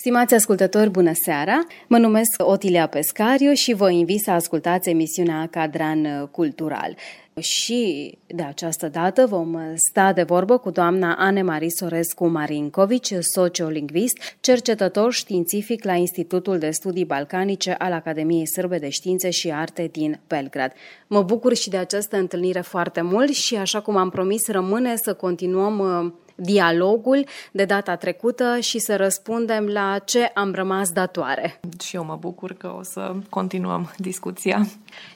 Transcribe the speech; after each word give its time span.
Stimați 0.00 0.34
ascultători, 0.34 0.90
bună 0.90 1.12
seara! 1.14 1.58
Mă 1.86 1.98
numesc 1.98 2.30
Otilia 2.38 2.86
Pescariu 2.86 3.52
și 3.52 3.72
vă 3.72 3.90
invit 3.90 4.20
să 4.20 4.30
ascultați 4.30 4.88
emisiunea 4.88 5.48
Cadran 5.50 6.28
Cultural. 6.30 6.96
Și 7.40 8.14
de 8.26 8.42
această 8.42 8.88
dată 8.88 9.26
vom 9.26 9.56
sta 9.74 10.12
de 10.12 10.22
vorbă 10.22 10.58
cu 10.58 10.70
doamna 10.70 11.14
Anne 11.18 11.42
Marie 11.42 11.70
Sorescu 11.70 12.26
Marincovici, 12.26 13.14
sociolingvist, 13.20 14.16
cercetător 14.40 15.12
științific 15.12 15.84
la 15.84 15.94
Institutul 15.94 16.58
de 16.58 16.70
Studii 16.70 17.04
Balcanice 17.04 17.72
al 17.72 17.92
Academiei 17.92 18.46
Sârbe 18.46 18.78
de 18.78 18.88
Științe 18.88 19.30
și 19.30 19.52
Arte 19.52 19.88
din 19.92 20.20
Belgrad. 20.26 20.72
Mă 21.06 21.22
bucur 21.22 21.54
și 21.54 21.70
de 21.70 21.76
această 21.76 22.16
întâlnire 22.16 22.60
foarte 22.60 23.00
mult 23.00 23.32
și, 23.32 23.56
așa 23.56 23.80
cum 23.80 23.96
am 23.96 24.10
promis, 24.10 24.48
rămâne 24.48 24.96
să 24.96 25.14
continuăm 25.14 25.78
uh, 25.78 26.12
dialogul 26.40 27.24
de 27.52 27.64
data 27.64 27.96
trecută 27.96 28.58
și 28.60 28.78
să 28.78 28.96
răspundem 28.96 29.66
la 29.66 29.98
ce 30.04 30.30
am 30.34 30.52
rămas 30.54 30.90
datoare. 30.90 31.60
Și 31.82 31.96
eu 31.96 32.04
mă 32.04 32.16
bucur 32.20 32.52
că 32.52 32.74
o 32.78 32.82
să 32.82 33.12
continuăm 33.28 33.92
discuția. 33.96 34.66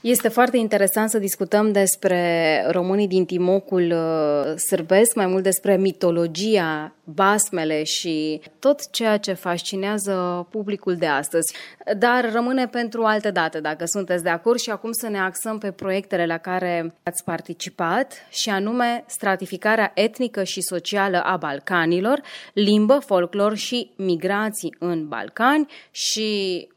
Este 0.01 0.29
foarte 0.29 0.57
interesant 0.57 1.11
să 1.11 1.19
discutăm 1.19 1.73
despre 1.73 2.65
românii 2.71 3.09
din 3.09 3.25
Timocul 3.25 3.93
uh, 3.93 4.55
sârbesc, 4.69 5.15
mai 5.15 5.27
mult 5.27 5.43
despre 5.43 5.77
mitologia, 5.77 6.93
basmele 7.05 7.83
și 7.83 8.41
tot 8.59 8.91
ceea 8.91 9.17
ce 9.17 9.33
fascinează 9.33 10.47
publicul 10.51 10.97
de 10.97 11.07
astăzi. 11.07 11.55
Dar 11.99 12.33
rămâne 12.33 12.67
pentru 12.67 13.03
alte 13.03 13.31
date, 13.31 13.61
dacă 13.61 13.85
sunteți 13.85 14.23
de 14.23 14.29
acord, 14.29 14.59
și 14.59 14.71
acum 14.71 14.93
să 14.93 15.09
ne 15.09 15.19
axăm 15.19 15.59
pe 15.59 15.71
proiectele 15.71 16.27
la 16.27 16.39
care 16.39 16.95
ați 17.03 17.25
participat, 17.25 18.13
și 18.31 18.51
anume 18.51 19.05
stratificarea 19.07 19.93
etnică 19.95 20.45
și 20.45 20.61
socială 20.61 21.21
a 21.23 21.37
Balcanilor, 21.37 22.21
limbă, 22.53 22.99
folclor 22.99 23.57
și 23.57 23.91
migrații 23.97 24.77
în 24.79 25.09
Balcani 25.09 25.67
și 25.91 26.69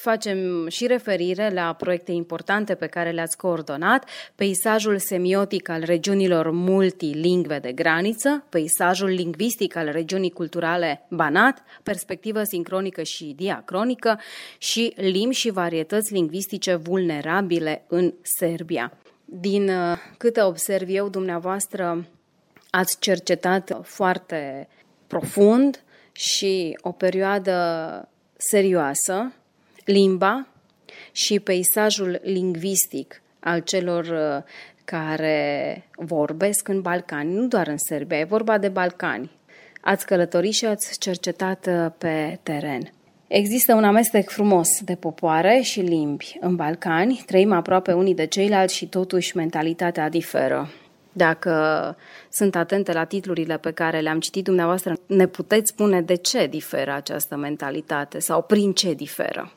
facem 0.00 0.68
și 0.68 0.86
referire 0.86 1.50
la 1.50 1.72
proiecte 1.72 2.12
importante 2.12 2.74
pe 2.74 2.86
care 2.86 3.10
le-ați 3.10 3.36
coordonat, 3.36 4.08
peisajul 4.34 4.98
semiotic 4.98 5.68
al 5.68 5.82
regiunilor 5.82 6.50
multilingve 6.50 7.58
de 7.58 7.72
graniță, 7.72 8.44
peisajul 8.48 9.08
lingvistic 9.08 9.76
al 9.76 9.90
regiunii 9.90 10.30
culturale 10.30 11.06
Banat, 11.10 11.62
perspectivă 11.82 12.42
sincronică 12.42 13.02
și 13.02 13.24
diacronică 13.36 14.20
și 14.58 14.92
limbi 14.96 15.34
și 15.34 15.50
varietăți 15.50 16.12
lingvistice 16.12 16.74
vulnerabile 16.74 17.84
în 17.88 18.14
Serbia. 18.22 18.92
Din 19.24 19.68
uh, 19.68 19.96
câte 20.16 20.42
observ 20.42 20.88
eu, 20.88 21.08
dumneavoastră 21.08 22.06
ați 22.70 22.98
cercetat 22.98 23.80
foarte 23.82 24.68
profund 25.06 25.82
și 26.12 26.78
o 26.80 26.92
perioadă 26.92 28.08
serioasă 28.36 29.32
limba 29.88 30.46
și 31.12 31.40
peisajul 31.40 32.20
lingvistic 32.22 33.22
al 33.40 33.60
celor 33.60 34.04
uh, 34.04 34.42
care 34.84 35.84
vorbesc 35.96 36.68
în 36.68 36.80
Balcani, 36.80 37.34
nu 37.34 37.46
doar 37.46 37.68
în 37.68 37.78
Serbia, 37.78 38.18
e 38.18 38.24
vorba 38.24 38.58
de 38.58 38.68
Balcani. 38.68 39.30
Ați 39.80 40.06
călătorit 40.06 40.52
și 40.52 40.64
ați 40.64 40.98
cercetat 40.98 41.66
uh, 41.66 41.86
pe 41.98 42.38
teren. 42.42 42.92
Există 43.26 43.74
un 43.74 43.84
amestec 43.84 44.28
frumos 44.30 44.68
de 44.84 44.94
popoare 44.94 45.60
și 45.62 45.80
limbi 45.80 46.36
în 46.40 46.56
Balcani, 46.56 47.22
trăim 47.26 47.52
aproape 47.52 47.92
unii 47.92 48.14
de 48.14 48.26
ceilalți 48.26 48.74
și 48.74 48.86
totuși 48.86 49.36
mentalitatea 49.36 50.08
diferă. 50.08 50.70
Dacă 51.12 51.96
sunt 52.30 52.56
atente 52.56 52.92
la 52.92 53.04
titlurile 53.04 53.58
pe 53.58 53.70
care 53.70 54.00
le-am 54.00 54.20
citit 54.20 54.44
dumneavoastră, 54.44 54.94
ne 55.06 55.26
puteți 55.26 55.70
spune 55.72 56.00
de 56.02 56.14
ce 56.14 56.46
diferă 56.46 56.92
această 56.92 57.36
mentalitate 57.36 58.18
sau 58.18 58.42
prin 58.42 58.72
ce 58.72 58.94
diferă? 58.94 59.52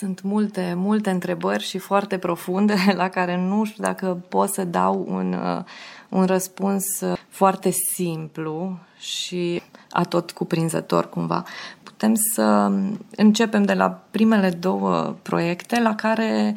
Sunt 0.00 0.22
multe, 0.22 0.72
multe 0.76 1.10
întrebări 1.10 1.62
și 1.62 1.78
foarte 1.78 2.18
profunde 2.18 2.74
la 3.02 3.08
care 3.08 3.36
nu 3.36 3.64
știu 3.64 3.82
dacă 3.82 4.24
pot 4.28 4.48
să 4.48 4.64
dau 4.64 5.06
un, 5.08 5.32
uh, 5.32 5.64
un 6.08 6.24
răspuns 6.24 7.00
uh, 7.00 7.18
foarte 7.28 7.70
simplu 7.70 8.78
și 8.98 9.62
atot 9.90 10.30
cuprinzător 10.30 11.08
cumva. 11.08 11.44
Putem 11.82 12.14
să 12.14 12.72
începem 13.16 13.62
de 13.62 13.74
la 13.74 14.02
primele 14.10 14.50
două 14.50 15.16
proiecte 15.22 15.80
la 15.80 15.94
care 15.94 16.56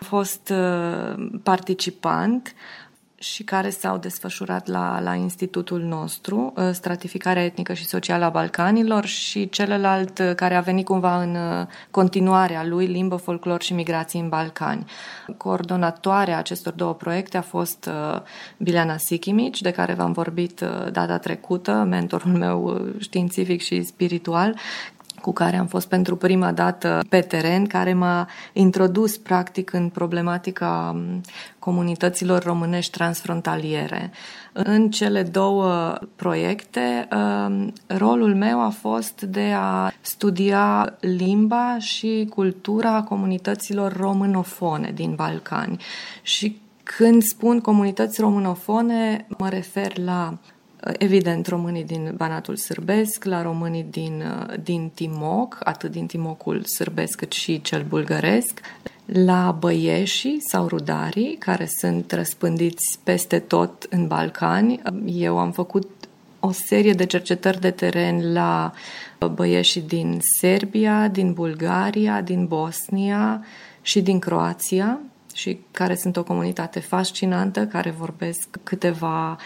am 0.00 0.06
fost 0.06 0.52
uh, 0.54 1.30
participant 1.42 2.54
și 3.22 3.42
care 3.42 3.70
s-au 3.70 3.98
desfășurat 3.98 4.66
la, 4.66 5.00
la 5.00 5.14
institutul 5.14 5.80
nostru, 5.80 6.52
uh, 6.56 6.70
stratificarea 6.72 7.44
etnică 7.44 7.72
și 7.72 7.86
socială 7.86 8.24
a 8.24 8.28
Balcanilor 8.28 9.04
și 9.04 9.48
celălalt 9.48 10.18
uh, 10.18 10.34
care 10.34 10.54
a 10.54 10.60
venit 10.60 10.84
cumva 10.84 11.22
în 11.22 11.34
uh, 11.34 11.66
continuarea 11.90 12.64
lui, 12.64 12.86
limbă, 12.86 13.16
folclor 13.16 13.62
și 13.62 13.72
migrații 13.72 14.20
în 14.20 14.28
Balcani. 14.28 14.84
Coordonatoarea 15.36 16.38
acestor 16.38 16.72
două 16.72 16.94
proiecte 16.94 17.36
a 17.36 17.42
fost 17.42 17.90
Bileana 18.56 18.96
Sikimici, 18.96 19.60
de 19.60 19.70
care 19.70 19.92
v-am 19.94 20.12
vorbit 20.12 20.64
data 20.92 21.18
trecută, 21.18 21.72
mentorul 21.72 22.32
meu 22.32 22.86
științific 22.98 23.60
și 23.62 23.82
spiritual, 23.82 24.56
cu 25.22 25.32
care 25.32 25.56
am 25.56 25.66
fost 25.66 25.88
pentru 25.88 26.16
prima 26.16 26.52
dată 26.52 27.04
pe 27.08 27.20
teren, 27.20 27.66
care 27.66 27.94
m-a 27.94 28.28
introdus 28.52 29.16
practic 29.16 29.72
în 29.72 29.88
problematica 29.88 30.96
comunităților 31.58 32.42
românești 32.42 32.92
transfrontaliere. 32.92 34.10
În 34.52 34.90
cele 34.90 35.22
două 35.22 35.98
proiecte, 36.16 37.08
um, 37.12 37.72
rolul 37.86 38.34
meu 38.34 38.60
a 38.60 38.68
fost 38.68 39.20
de 39.20 39.52
a 39.56 39.92
studia 40.00 40.94
limba 41.00 41.76
și 41.78 42.26
cultura 42.30 43.02
comunităților 43.02 43.96
românofone 43.96 44.92
din 44.94 45.14
Balcani. 45.14 45.82
Și 46.22 46.60
când 46.82 47.22
spun 47.22 47.60
comunități 47.60 48.20
românofone, 48.20 49.26
mă 49.38 49.48
refer 49.48 49.98
la 49.98 50.38
evident, 50.98 51.46
românii 51.46 51.84
din 51.84 52.14
Banatul 52.16 52.56
Sârbesc, 52.56 53.24
la 53.24 53.42
românii 53.42 53.86
din, 53.90 54.22
din 54.62 54.90
Timoc, 54.94 55.58
atât 55.64 55.90
din 55.90 56.06
Timocul 56.06 56.62
sârbesc 56.64 57.16
cât 57.16 57.32
și 57.32 57.62
cel 57.62 57.84
bulgăresc, 57.88 58.60
la 59.04 59.56
băieșii 59.58 60.38
sau 60.40 60.66
rudarii, 60.66 61.36
care 61.38 61.68
sunt 61.78 62.12
răspândiți 62.12 62.98
peste 63.04 63.38
tot 63.38 63.86
în 63.90 64.06
Balcani. 64.06 64.80
Eu 65.06 65.38
am 65.38 65.52
făcut 65.52 65.90
o 66.40 66.52
serie 66.52 66.92
de 66.92 67.06
cercetări 67.06 67.60
de 67.60 67.70
teren 67.70 68.32
la 68.32 68.72
băieșii 69.34 69.80
din 69.80 70.18
Serbia, 70.38 71.08
din 71.08 71.32
Bulgaria, 71.32 72.20
din 72.20 72.46
Bosnia 72.46 73.44
și 73.82 74.00
din 74.02 74.18
Croația, 74.18 75.00
și 75.34 75.58
care 75.70 75.94
sunt 75.94 76.16
o 76.16 76.22
comunitate 76.22 76.80
fascinantă, 76.80 77.66
care 77.66 77.90
vorbesc 77.90 78.48
câteva 78.62 79.36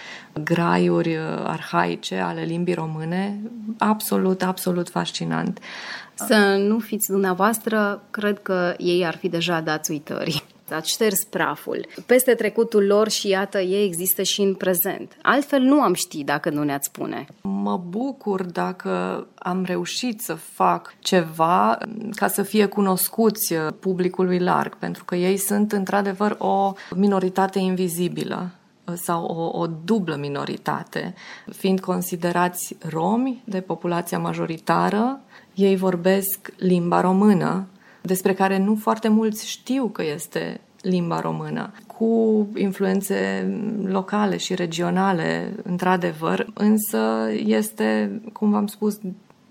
graiuri 0.42 1.16
uh, 1.16 1.22
arhaice 1.44 2.16
ale 2.16 2.42
limbii 2.42 2.74
române. 2.74 3.40
Absolut, 3.78 4.42
absolut 4.42 4.88
fascinant. 4.88 5.58
Să 6.14 6.56
nu 6.58 6.78
fiți 6.78 7.10
dumneavoastră, 7.10 8.02
cred 8.10 8.42
că 8.42 8.74
ei 8.78 9.06
ar 9.06 9.16
fi 9.16 9.28
deja 9.28 9.60
dați 9.60 9.90
uitării. 9.90 10.42
Ați 10.70 10.90
șters 10.90 11.24
praful. 11.24 11.86
Peste 12.06 12.34
trecutul 12.34 12.86
lor 12.86 13.08
și 13.08 13.28
iată, 13.28 13.60
ei 13.60 13.84
există 13.84 14.22
și 14.22 14.40
în 14.40 14.54
prezent. 14.54 15.16
Altfel 15.22 15.60
nu 15.60 15.80
am 15.80 15.94
ști 15.94 16.24
dacă 16.24 16.50
nu 16.50 16.62
ne-ați 16.62 16.86
spune. 16.86 17.26
Mă 17.42 17.76
bucur 17.88 18.42
dacă 18.42 19.26
am 19.34 19.64
reușit 19.64 20.20
să 20.20 20.34
fac 20.34 20.94
ceva 20.98 21.78
ca 22.14 22.28
să 22.28 22.42
fie 22.42 22.66
cunoscuți 22.66 23.54
publicului 23.54 24.38
larg, 24.38 24.76
pentru 24.76 25.04
că 25.04 25.14
ei 25.14 25.36
sunt 25.36 25.72
într-adevăr 25.72 26.36
o 26.38 26.72
minoritate 26.94 27.58
invizibilă 27.58 28.50
sau 28.94 29.24
o, 29.24 29.58
o 29.58 29.66
dublă 29.84 30.16
minoritate, 30.16 31.14
fiind 31.56 31.80
considerați 31.80 32.76
romi 32.88 33.42
de 33.44 33.60
populația 33.60 34.18
majoritară, 34.18 35.20
ei 35.54 35.76
vorbesc 35.76 36.52
limba 36.56 37.00
română, 37.00 37.66
despre 38.06 38.34
care 38.34 38.58
nu 38.58 38.76
foarte 38.76 39.08
mulți 39.08 39.48
știu 39.48 39.86
că 39.88 40.02
este 40.04 40.60
limba 40.80 41.20
română, 41.20 41.72
cu 41.86 42.46
influențe 42.54 43.48
locale 43.84 44.36
și 44.36 44.54
regionale, 44.54 45.52
într-adevăr, 45.62 46.46
însă 46.54 47.30
este, 47.44 48.20
cum 48.32 48.50
v-am 48.50 48.66
spus, 48.66 48.98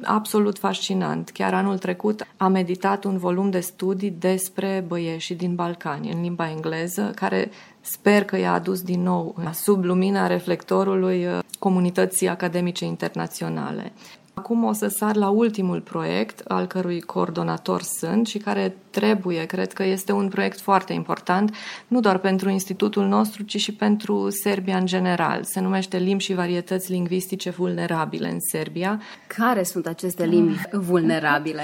absolut 0.03 0.57
fascinant. 0.57 1.29
Chiar 1.29 1.53
anul 1.53 1.77
trecut 1.77 2.27
am 2.37 2.55
editat 2.55 3.03
un 3.03 3.17
volum 3.17 3.49
de 3.49 3.59
studii 3.59 4.15
despre 4.19 4.83
băieșii 4.87 5.35
din 5.35 5.55
Balcani, 5.55 6.11
în 6.11 6.21
limba 6.21 6.49
engleză, 6.49 7.11
care 7.15 7.49
sper 7.81 8.23
că 8.23 8.37
i-a 8.37 8.53
adus 8.53 8.81
din 8.81 9.01
nou 9.01 9.35
sub 9.53 9.83
lumina 9.83 10.27
reflectorului 10.27 11.25
uh, 11.25 11.39
comunității 11.59 12.27
academice 12.27 12.85
internaționale. 12.85 13.91
Acum 14.37 14.63
o 14.63 14.73
să 14.73 14.87
sar 14.87 15.15
la 15.15 15.29
ultimul 15.29 15.81
proiect, 15.81 16.39
al 16.47 16.65
cărui 16.65 17.01
coordonator 17.01 17.81
sunt 17.81 18.27
și 18.27 18.37
care 18.37 18.75
trebuie, 18.89 19.45
cred 19.45 19.73
că 19.73 19.83
este 19.83 20.11
un 20.11 20.27
proiect 20.27 20.59
foarte 20.59 20.93
important, 20.93 21.55
nu 21.87 21.99
doar 21.99 22.17
pentru 22.17 22.49
institutul 22.49 23.07
nostru, 23.07 23.43
ci 23.43 23.57
și 23.57 23.73
pentru 23.73 24.29
Serbia 24.29 24.77
în 24.77 24.85
general. 24.85 25.43
Se 25.43 25.59
numește 25.59 25.97
Limbi 25.97 26.23
și 26.23 26.33
varietăți 26.33 26.91
lingvistice 26.91 27.49
vulnerabile 27.49 28.29
în 28.29 28.39
Serbia. 28.51 29.01
Care 29.27 29.63
sunt 29.63 29.87
aceste 29.87 30.25
limbi 30.25 30.61
vulnerabile? 30.71 31.61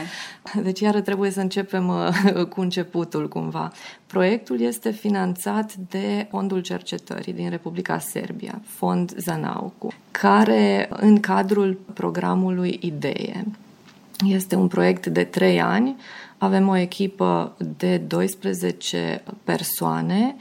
Deci 0.63 0.79
iară 0.79 1.01
trebuie 1.01 1.31
să 1.31 1.39
începem 1.39 1.87
uh, 1.87 2.45
cu 2.45 2.61
începutul 2.61 3.27
cumva. 3.27 3.71
Proiectul 4.07 4.59
este 4.61 4.91
finanțat 4.91 5.73
de 5.73 6.27
Fondul 6.29 6.59
Cercetării 6.59 7.33
din 7.33 7.49
Republica 7.49 7.99
Serbia, 7.99 8.61
Fond 8.65 9.13
Zanaucu, 9.17 9.93
care 10.11 10.89
în 10.91 11.19
cadrul 11.19 11.79
programului 11.93 12.60
IDEE 12.65 13.45
este 14.27 14.55
un 14.55 14.67
proiect 14.67 15.05
de 15.05 15.23
trei 15.23 15.61
ani. 15.61 15.95
Avem 16.37 16.67
o 16.67 16.77
echipă 16.77 17.55
de 17.77 17.97
12 17.97 19.23
persoane 19.43 20.35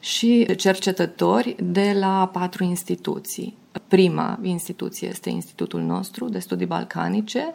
și 0.00 0.56
cercetători 0.56 1.56
de 1.58 1.96
la 1.98 2.30
patru 2.32 2.64
instituții. 2.64 3.56
Prima 3.88 4.38
instituție 4.42 5.08
este 5.08 5.30
institutul 5.30 5.80
nostru 5.80 6.28
de 6.28 6.38
studii 6.38 6.66
balcanice. 6.66 7.54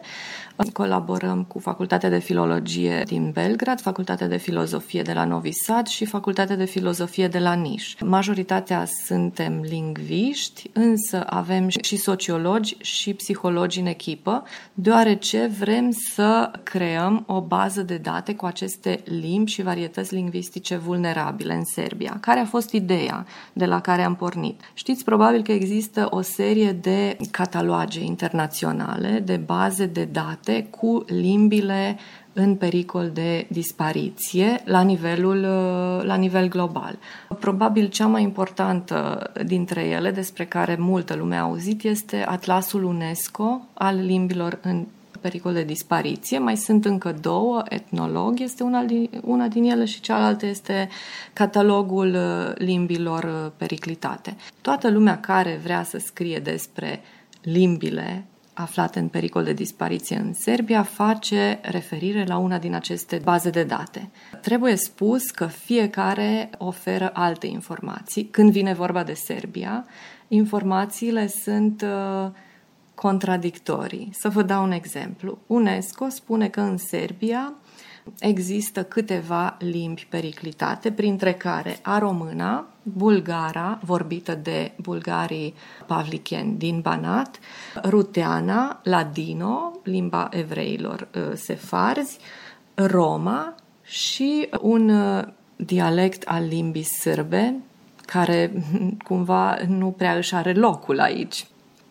Colaborăm 0.68 1.44
cu 1.44 1.58
Facultatea 1.58 2.08
de 2.08 2.18
Filologie 2.18 3.02
din 3.06 3.30
Belgrad, 3.30 3.80
Facultatea 3.80 4.28
de 4.28 4.36
Filozofie 4.36 5.02
de 5.02 5.12
la 5.12 5.24
Novi 5.24 5.52
Sad 5.52 5.86
și 5.86 6.04
Facultatea 6.04 6.56
de 6.56 6.64
Filozofie 6.64 7.28
de 7.28 7.38
la 7.38 7.52
Niș. 7.52 7.94
Majoritatea 8.00 8.86
suntem 9.06 9.60
lingviști, 9.60 10.70
însă 10.72 11.22
avem 11.26 11.68
și 11.82 11.96
sociologi 11.96 12.76
și 12.80 13.14
psihologi 13.14 13.80
în 13.80 13.86
echipă, 13.86 14.42
deoarece 14.74 15.50
vrem 15.58 15.90
să 16.14 16.50
creăm 16.62 17.24
o 17.26 17.40
bază 17.40 17.82
de 17.82 17.96
date 17.96 18.34
cu 18.34 18.46
aceste 18.46 19.00
limbi 19.04 19.50
și 19.50 19.62
varietăți 19.62 20.14
lingvistice 20.14 20.76
vulnerabile 20.76 21.54
în 21.54 21.64
Serbia. 21.64 22.18
Care 22.20 22.40
a 22.40 22.44
fost 22.44 22.72
ideea 22.72 23.26
de 23.52 23.64
la 23.64 23.80
care 23.80 24.02
am 24.02 24.14
pornit? 24.14 24.60
Știți 24.74 25.04
probabil 25.04 25.42
că 25.42 25.52
există 25.52 26.06
o 26.10 26.20
serie 26.20 26.72
de 26.72 27.16
cataloage 27.30 28.04
internaționale, 28.04 29.22
de 29.24 29.36
baze 29.36 29.86
de 29.86 30.04
date 30.04 30.49
cu 30.70 31.04
limbile 31.06 31.96
în 32.32 32.54
pericol 32.54 33.10
de 33.12 33.46
dispariție 33.48 34.62
la, 34.64 34.80
nivelul, 34.80 35.40
la 36.02 36.14
nivel 36.14 36.48
global. 36.48 36.98
Probabil 37.38 37.88
cea 37.88 38.06
mai 38.06 38.22
importantă 38.22 39.30
dintre 39.46 39.82
ele, 39.82 40.10
despre 40.10 40.44
care 40.44 40.76
multă 40.78 41.14
lume 41.14 41.36
a 41.36 41.42
auzit, 41.42 41.82
este 41.84 42.24
Atlasul 42.28 42.84
UNESCO 42.84 43.60
al 43.74 44.04
limbilor 44.04 44.58
în 44.62 44.86
pericol 45.20 45.52
de 45.52 45.62
dispariție. 45.62 46.38
Mai 46.38 46.56
sunt 46.56 46.84
încă 46.84 47.12
două, 47.20 47.62
etnolog 47.68 48.40
este 48.40 48.62
una 48.62 48.82
din, 48.82 49.10
una 49.24 49.48
din 49.48 49.64
ele 49.64 49.84
și 49.84 50.00
cealaltă 50.00 50.46
este 50.46 50.88
catalogul 51.32 52.14
uh, 52.14 52.52
limbilor 52.54 53.24
uh, 53.24 53.52
periclitate. 53.56 54.36
Toată 54.60 54.90
lumea 54.90 55.20
care 55.20 55.60
vrea 55.62 55.82
să 55.82 55.98
scrie 55.98 56.38
despre 56.38 57.00
limbile 57.42 58.24
aflate 58.60 58.98
în 58.98 59.08
pericol 59.08 59.44
de 59.44 59.52
dispariție 59.52 60.16
în 60.16 60.32
Serbia 60.34 60.82
face 60.82 61.58
referire 61.62 62.24
la 62.24 62.36
una 62.36 62.58
din 62.58 62.74
aceste 62.74 63.20
baze 63.24 63.50
de 63.50 63.62
date. 63.62 64.10
Trebuie 64.42 64.76
spus 64.76 65.30
că 65.30 65.46
fiecare 65.46 66.50
oferă 66.58 67.10
alte 67.14 67.46
informații. 67.46 68.24
Când 68.24 68.50
vine 68.50 68.72
vorba 68.72 69.02
de 69.02 69.14
Serbia, 69.14 69.86
informațiile 70.28 71.26
sunt 71.26 71.82
uh, 71.82 72.30
contradictorii. 72.94 74.08
Să 74.12 74.28
vă 74.28 74.42
dau 74.42 74.62
un 74.62 74.72
exemplu. 74.72 75.38
UNESCO 75.46 76.08
spune 76.08 76.48
că 76.48 76.60
în 76.60 76.76
Serbia 76.76 77.54
există 78.18 78.82
câteva 78.84 79.56
limbi 79.58 80.06
periclitate, 80.10 80.92
printre 80.92 81.32
care 81.32 81.78
a 81.82 81.98
româna, 81.98 82.66
bulgara, 82.82 83.78
vorbită 83.84 84.34
de 84.34 84.72
bulgarii 84.76 85.54
pavlicheni 85.86 86.58
din 86.58 86.80
Banat, 86.80 87.38
ruteana, 87.84 88.80
ladino, 88.82 89.72
limba 89.82 90.28
evreilor 90.32 91.08
uh, 91.14 91.32
sefarzi, 91.34 92.18
roma 92.74 93.54
și 93.82 94.48
un 94.60 94.88
uh, 94.88 95.24
dialect 95.56 96.22
al 96.26 96.44
limbii 96.44 96.82
sârbe, 96.82 97.54
care 98.06 98.52
cumva 99.08 99.58
nu 99.66 99.90
prea 99.90 100.14
își 100.16 100.34
are 100.34 100.52
locul 100.52 101.00
aici 101.00 101.46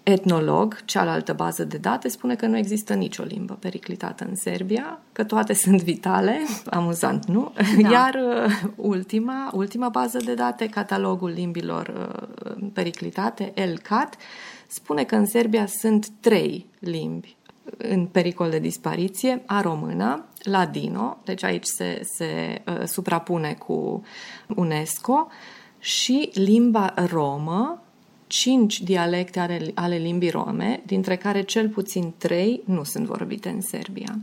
etnolog, 0.10 0.86
cealaltă 0.86 1.34
bază 1.34 1.64
de 1.64 1.78
date, 1.78 2.08
spune 2.08 2.36
că 2.36 2.46
nu 2.46 2.58
există 2.58 2.94
nicio 2.94 3.24
limbă 3.24 3.54
periclitată 3.54 4.26
în 4.30 4.36
Serbia, 4.36 5.00
că 5.12 5.24
toate 5.24 5.54
sunt 5.64 5.82
vitale, 5.82 6.40
amuzant, 6.70 7.26
nu? 7.26 7.54
Da. 7.82 7.90
Iar 7.96 8.14
uh, 8.14 8.62
ultima, 8.76 9.52
ultima 9.54 9.90
bază 9.90 10.18
de 10.26 10.34
date, 10.34 10.66
catalogul 10.66 11.30
limbilor 11.30 12.10
uh, 12.46 12.70
periclitate, 12.74 13.52
ELCAT, 13.56 14.16
spune 14.68 15.04
că 15.04 15.16
în 15.16 15.26
Serbia 15.26 15.66
sunt 15.66 16.08
trei 16.20 16.66
limbi 16.80 17.38
în 17.78 18.06
pericol 18.06 18.50
de 18.50 18.60
dispariție, 18.60 19.44
a 19.46 19.62
română, 19.62 20.26
ladino, 20.44 21.18
deci 21.24 21.44
aici 21.44 21.66
se, 21.78 22.02
se 22.18 22.62
uh, 22.68 22.86
suprapune 22.86 23.54
cu 23.54 24.04
UNESCO, 24.56 25.28
și 25.80 26.30
limba 26.34 26.94
romă, 27.10 27.84
cinci 28.30 28.82
dialecte 28.82 29.40
ale, 29.40 29.72
ale 29.74 29.96
limbii 29.96 30.30
rome, 30.30 30.82
dintre 30.86 31.16
care 31.18 31.42
cel 31.42 31.70
puțin 31.70 32.14
trei 32.18 32.62
nu 32.66 32.84
sunt 32.84 33.06
vorbite 33.06 33.50
în 33.50 33.62
Serbia. 33.62 34.20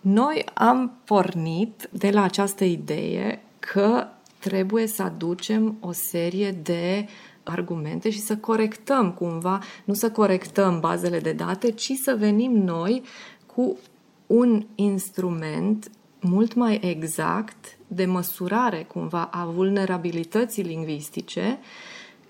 Noi 0.00 0.44
am 0.54 0.92
pornit 1.04 1.88
de 1.92 2.10
la 2.10 2.22
această 2.22 2.64
idee 2.64 3.42
că 3.58 4.06
trebuie 4.38 4.86
să 4.86 5.02
aducem 5.02 5.76
o 5.80 5.92
serie 5.92 6.50
de 6.50 7.08
argumente 7.42 8.10
și 8.10 8.20
să 8.20 8.36
corectăm 8.36 9.12
cumva, 9.12 9.58
nu 9.84 9.94
să 9.94 10.10
corectăm 10.10 10.80
bazele 10.80 11.20
de 11.20 11.32
date, 11.32 11.70
ci 11.70 11.92
să 11.92 12.16
venim 12.18 12.52
noi 12.52 13.02
cu 13.46 13.78
un 14.26 14.66
instrument 14.74 15.90
mult 16.20 16.54
mai 16.54 16.80
exact 16.82 17.76
de 17.86 18.04
măsurare 18.04 18.82
cumva 18.82 19.22
a 19.22 19.44
vulnerabilității 19.44 20.62
lingvistice 20.62 21.58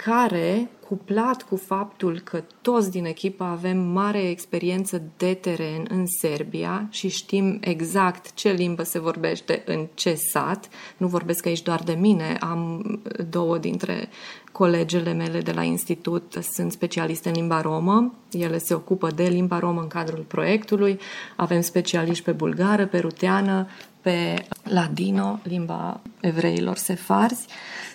care, 0.04 0.70
cuplat 0.88 1.42
cu 1.42 1.56
faptul 1.56 2.20
că 2.20 2.42
toți 2.62 2.90
din 2.90 3.04
echipă 3.04 3.44
avem 3.44 3.78
mare 3.78 4.28
experiență 4.28 5.02
de 5.16 5.34
teren 5.34 5.86
în 5.88 6.04
Serbia 6.20 6.86
și 6.90 7.08
știm 7.08 7.58
exact 7.60 8.34
ce 8.34 8.50
limbă 8.50 8.82
se 8.82 8.98
vorbește 8.98 9.62
în 9.66 9.86
ce 9.94 10.14
sat, 10.14 10.68
nu 10.96 11.06
vorbesc 11.06 11.46
aici 11.46 11.62
doar 11.62 11.82
de 11.82 11.92
mine, 11.92 12.36
am 12.40 12.82
două 13.30 13.58
dintre 13.58 14.08
colegele 14.52 15.12
mele 15.12 15.40
de 15.40 15.52
la 15.52 15.62
institut 15.62 16.38
sunt 16.52 16.72
specialiste 16.72 17.28
în 17.28 17.34
limba 17.34 17.60
romă, 17.60 18.14
ele 18.30 18.58
se 18.58 18.74
ocupă 18.74 19.10
de 19.10 19.24
limba 19.24 19.58
romă 19.58 19.80
în 19.80 19.86
cadrul 19.86 20.24
proiectului, 20.28 20.98
avem 21.36 21.60
specialiști 21.60 22.24
pe 22.24 22.32
bulgară, 22.32 22.86
pe 22.86 22.98
ruteană, 22.98 23.66
pe 24.00 24.44
ladino, 24.62 25.40
limba 25.42 26.00
evreilor 26.20 26.76
sefarzi, 26.76 27.46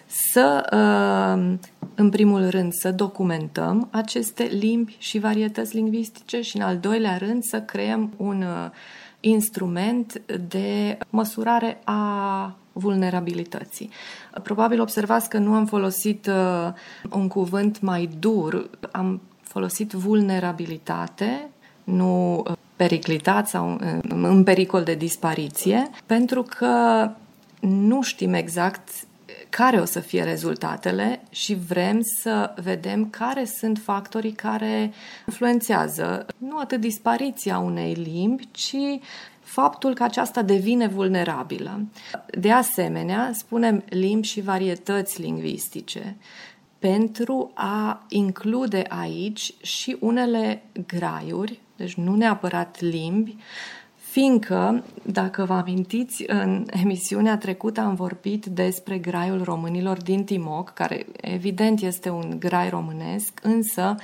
să, 0.06 0.66
uh, 0.72 1.58
în 1.96 2.10
primul 2.10 2.50
rând, 2.50 2.74
să 2.74 2.92
documentăm 2.92 3.88
aceste 3.92 4.44
limbi 4.44 4.96
și 5.00 5.20
varietăți 5.20 5.76
lingvistice 5.76 6.42
și, 6.42 6.58
în 6.58 6.62
al 6.62 6.78
doilea 6.78 7.18
rând, 7.18 7.44
să 7.44 7.62
creăm 7.62 8.14
un 8.18 8.42
uh, 8.42 8.70
instrument 9.20 10.22
de 10.48 10.98
măsurare 11.10 11.82
a 11.84 12.56
vulnerabilității. 12.72 13.90
Probabil 14.44 14.82
observați 14.82 15.30
că 15.30 15.38
nu 15.38 15.54
am 15.54 15.66
folosit 15.66 16.28
uh, 16.28 16.74
un 17.12 17.28
cuvânt 17.28 17.82
mai 17.82 18.10
dur, 18.20 18.70
am 18.92 19.22
folosit 19.42 19.92
vulnerabilitate, 19.92 21.50
nu 21.84 22.44
periclitat 22.76 23.48
sau 23.48 23.80
în 24.10 24.44
pericol 24.44 24.84
de 24.84 24.94
dispariție, 24.96 25.90
pentru 26.06 26.44
că 26.44 27.10
nu 27.60 28.02
știm 28.02 28.34
exact 28.34 28.90
care 29.58 29.80
o 29.80 29.86
să 29.86 30.00
fie 30.00 30.24
rezultatele 30.24 31.22
și 31.30 31.54
vrem 31.54 32.02
să 32.22 32.54
vedem 32.64 33.10
care 33.10 33.46
sunt 33.46 33.78
factorii 33.78 34.32
care 34.32 34.92
influențează 35.28 36.26
nu 36.38 36.60
atât 36.60 36.80
dispariția 36.80 37.58
unei 37.58 37.94
limbi, 37.94 38.48
ci 38.52 38.76
faptul 39.40 39.94
că 39.94 40.04
aceasta 40.04 40.42
devine 40.42 40.88
vulnerabilă. 40.88 41.86
De 42.40 42.52
asemenea, 42.52 43.32
spunem 43.34 43.84
limbi 43.90 44.28
și 44.28 44.42
varietăți 44.42 45.22
lingvistice 45.22 46.18
pentru 46.80 47.52
a 47.54 48.06
include 48.10 48.84
aici 48.90 49.54
și 49.62 49.98
unele 50.00 50.64
graiuri 50.88 51.62
deci 51.78 51.94
nu 51.94 52.16
neapărat 52.16 52.82
limbi, 52.82 53.36
fiindcă, 54.10 54.84
dacă 55.04 55.46
vă 55.46 55.54
amintiți, 55.54 56.24
în 56.28 56.66
emisiunea 56.84 57.38
trecută 57.38 57.82
am 57.82 57.96
vorbit 57.96 58.46
despre 58.46 58.98
graiul 58.98 59.44
românilor 59.44 60.02
din 60.02 60.24
Timoc, 60.24 60.70
care 60.70 61.06
evident 61.22 61.82
este 61.82 62.10
un 62.10 62.36
grai 62.40 62.70
românesc, 62.70 63.40
însă 63.44 63.96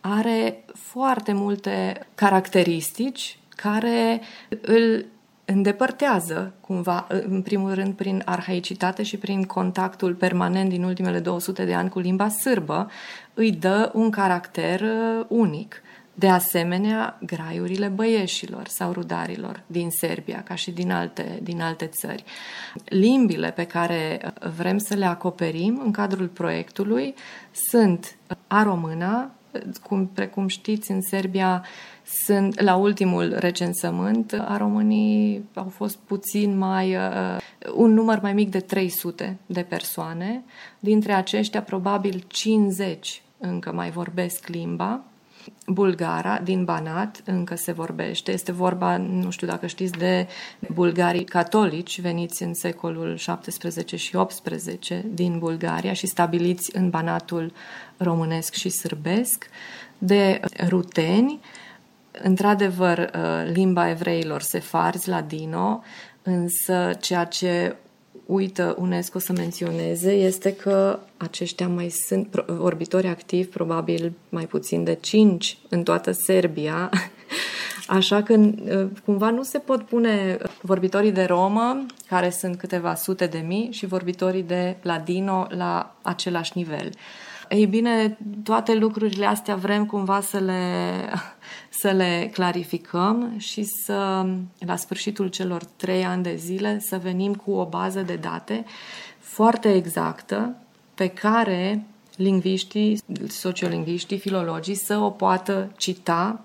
are 0.00 0.64
foarte 0.74 1.32
multe 1.32 2.06
caracteristici 2.14 3.38
care 3.48 4.20
îl 4.60 5.04
îndepărtează 5.44 6.52
cumva, 6.60 7.06
în 7.08 7.42
primul 7.42 7.74
rând 7.74 7.94
prin 7.94 8.22
arhaicitate 8.24 9.02
și 9.02 9.16
prin 9.16 9.42
contactul 9.42 10.14
permanent 10.14 10.68
din 10.68 10.82
ultimele 10.82 11.18
200 11.18 11.64
de 11.64 11.74
ani 11.74 11.88
cu 11.88 11.98
limba 11.98 12.28
sârbă, 12.28 12.90
îi 13.34 13.52
dă 13.52 13.90
un 13.94 14.10
caracter 14.10 14.80
uh, 14.80 15.24
unic. 15.28 15.82
De 16.14 16.28
asemenea, 16.28 17.18
graiurile 17.26 17.88
băieșilor 17.88 18.68
sau 18.68 18.92
rudarilor 18.92 19.62
din 19.66 19.90
Serbia, 19.90 20.42
ca 20.42 20.54
și 20.54 20.70
din 20.70 20.90
alte, 20.90 21.38
din 21.42 21.60
alte 21.60 21.86
țări. 21.86 22.24
Limbile 22.84 23.50
pe 23.50 23.64
care 23.64 24.20
uh, 24.24 24.50
vrem 24.56 24.78
să 24.78 24.94
le 24.94 25.04
acoperim 25.04 25.80
în 25.84 25.90
cadrul 25.90 26.26
proiectului 26.26 27.14
sunt 27.52 28.16
a 28.46 28.62
româna, 28.62 29.30
cum, 29.82 30.06
precum 30.06 30.46
știți, 30.46 30.90
în 30.90 31.02
Serbia 31.02 31.64
sunt, 32.24 32.60
la 32.60 32.76
ultimul 32.76 33.34
recensământ, 33.38 34.32
a 34.32 34.56
românii 34.56 35.48
au 35.54 35.68
fost 35.68 35.96
puțin 35.96 36.58
mai, 36.58 36.96
uh, 36.96 37.36
un 37.74 37.92
număr 37.92 38.20
mai 38.20 38.32
mic 38.32 38.50
de 38.50 38.60
300 38.60 39.38
de 39.46 39.62
persoane. 39.62 40.42
Dintre 40.78 41.12
aceștia, 41.12 41.62
probabil 41.62 42.24
50 42.26 43.22
încă 43.38 43.72
mai 43.72 43.90
vorbesc 43.90 44.46
limba. 44.46 45.04
Bulgara 45.66 46.38
din 46.38 46.64
Banat 46.64 47.22
încă 47.24 47.54
se 47.54 47.72
vorbește. 47.72 48.32
Este 48.32 48.52
vorba, 48.52 48.96
nu 48.96 49.30
știu 49.30 49.46
dacă 49.46 49.66
știți, 49.66 49.92
de 49.92 50.28
bulgarii 50.72 51.24
catolici 51.24 52.00
veniți 52.00 52.42
în 52.42 52.54
secolul 52.54 53.16
17 53.16 53.96
și 53.96 54.16
18 54.16 55.04
din 55.08 55.38
Bulgaria 55.38 55.92
și 55.92 56.06
stabiliți 56.06 56.76
în 56.76 56.90
Banatul 56.90 57.52
românesc 57.96 58.54
și 58.54 58.68
sârbesc, 58.68 59.48
de 59.98 60.40
ruteni, 60.68 61.40
într-adevăr, 62.22 62.98
uh, 62.98 63.52
limba 63.52 63.88
evreilor 63.88 64.40
sefarzi, 64.40 65.08
ladino, 65.08 65.82
însă 66.22 66.90
ceea 67.00 67.24
ce 67.24 67.76
uită 68.32 68.76
UNESCO 68.78 69.18
să 69.18 69.32
menționeze 69.32 70.12
este 70.12 70.54
că 70.54 70.98
aceștia 71.16 71.68
mai 71.68 71.88
sunt 71.88 72.44
vorbitori 72.46 73.06
activi, 73.06 73.48
probabil 73.48 74.12
mai 74.28 74.44
puțin 74.44 74.84
de 74.84 74.94
5 74.94 75.58
în 75.68 75.82
toată 75.82 76.12
Serbia, 76.12 76.90
Așa 77.86 78.22
că 78.22 78.34
uh, 78.34 78.88
cumva 79.04 79.30
nu 79.30 79.42
se 79.42 79.58
pot 79.58 79.82
pune 79.82 80.38
vorbitorii 80.60 81.12
de 81.12 81.24
romă, 81.24 81.86
care 82.08 82.30
sunt 82.30 82.56
câteva 82.56 82.94
sute 82.94 83.26
de 83.26 83.44
mii, 83.46 83.72
și 83.72 83.86
vorbitorii 83.86 84.42
de 84.42 84.76
ladino 84.82 85.46
la 85.50 85.94
același 86.02 86.52
nivel. 86.54 86.90
Ei 87.48 87.66
bine, 87.66 88.18
toate 88.44 88.74
lucrurile 88.74 89.26
astea 89.26 89.54
vrem 89.54 89.86
cumva 89.86 90.20
să 90.20 90.38
le, 90.38 90.60
să 91.82 91.90
le 91.90 92.30
clarificăm 92.32 93.34
și 93.38 93.64
să, 93.64 94.26
la 94.58 94.76
sfârșitul 94.76 95.28
celor 95.28 95.64
trei 95.64 96.04
ani 96.04 96.22
de 96.22 96.34
zile, 96.34 96.78
să 96.80 96.98
venim 97.02 97.34
cu 97.34 97.50
o 97.50 97.64
bază 97.64 98.00
de 98.00 98.14
date 98.14 98.64
foarte 99.18 99.74
exactă 99.74 100.56
pe 100.94 101.08
care 101.08 101.84
lingviștii, 102.16 103.00
sociolingviștii, 103.28 104.18
filologii 104.18 104.74
să 104.74 104.96
o 104.96 105.10
poată 105.10 105.72
cita 105.76 106.40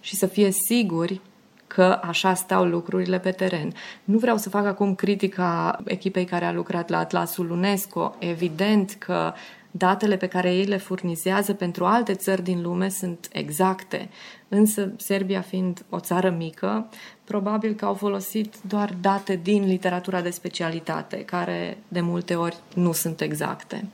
și 0.00 0.16
să 0.16 0.26
fie 0.26 0.50
siguri 0.50 1.20
că 1.66 2.00
așa 2.02 2.34
stau 2.34 2.64
lucrurile 2.64 3.18
pe 3.18 3.30
teren. 3.30 3.72
Nu 4.04 4.18
vreau 4.18 4.36
să 4.36 4.48
fac 4.48 4.66
acum 4.66 4.94
critica 4.94 5.80
echipei 5.84 6.24
care 6.24 6.44
a 6.44 6.52
lucrat 6.52 6.88
la 6.88 6.98
Atlasul 6.98 7.50
UNESCO. 7.50 8.16
Evident 8.18 8.96
că 8.98 9.32
datele 9.70 10.16
pe 10.16 10.26
care 10.26 10.54
ei 10.54 10.64
le 10.64 10.76
furnizează 10.76 11.54
pentru 11.54 11.84
alte 11.84 12.14
țări 12.14 12.42
din 12.42 12.62
lume 12.62 12.88
sunt 12.88 13.28
exacte, 13.32 14.08
însă 14.48 14.92
Serbia 14.96 15.40
fiind 15.40 15.84
o 15.88 15.98
țară 15.98 16.30
mică, 16.30 16.88
probabil 17.24 17.74
că 17.74 17.84
au 17.84 17.94
folosit 17.94 18.54
doar 18.68 18.94
date 19.00 19.40
din 19.42 19.66
literatura 19.66 20.20
de 20.20 20.30
specialitate, 20.30 21.16
care 21.16 21.78
de 21.88 22.00
multe 22.00 22.34
ori 22.34 22.56
nu 22.74 22.92
sunt 22.92 23.20
exacte. 23.20 23.84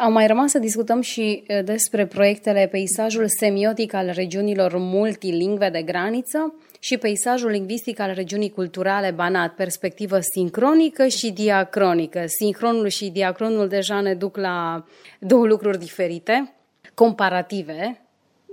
Am 0.00 0.12
mai 0.12 0.26
rămas 0.26 0.50
să 0.50 0.58
discutăm 0.58 1.00
și 1.00 1.44
despre 1.64 2.06
proiectele 2.06 2.68
Peisajul 2.70 3.24
semiotic 3.28 3.94
al 3.94 4.10
regiunilor 4.14 4.72
multilingve 4.76 5.68
de 5.70 5.82
graniță 5.82 6.54
și 6.84 6.96
peisajul 6.96 7.50
lingvistic 7.50 8.00
al 8.00 8.12
regiunii 8.14 8.50
culturale 8.50 9.10
Banat, 9.10 9.54
perspectivă 9.54 10.18
sincronică 10.20 11.06
și 11.06 11.30
diacronică. 11.30 12.24
Sincronul 12.26 12.88
și 12.88 13.10
diacronul 13.10 13.68
deja 13.68 14.00
ne 14.00 14.14
duc 14.14 14.36
la 14.36 14.84
două 15.18 15.46
lucruri 15.46 15.78
diferite, 15.78 16.52
comparative, 16.94 18.00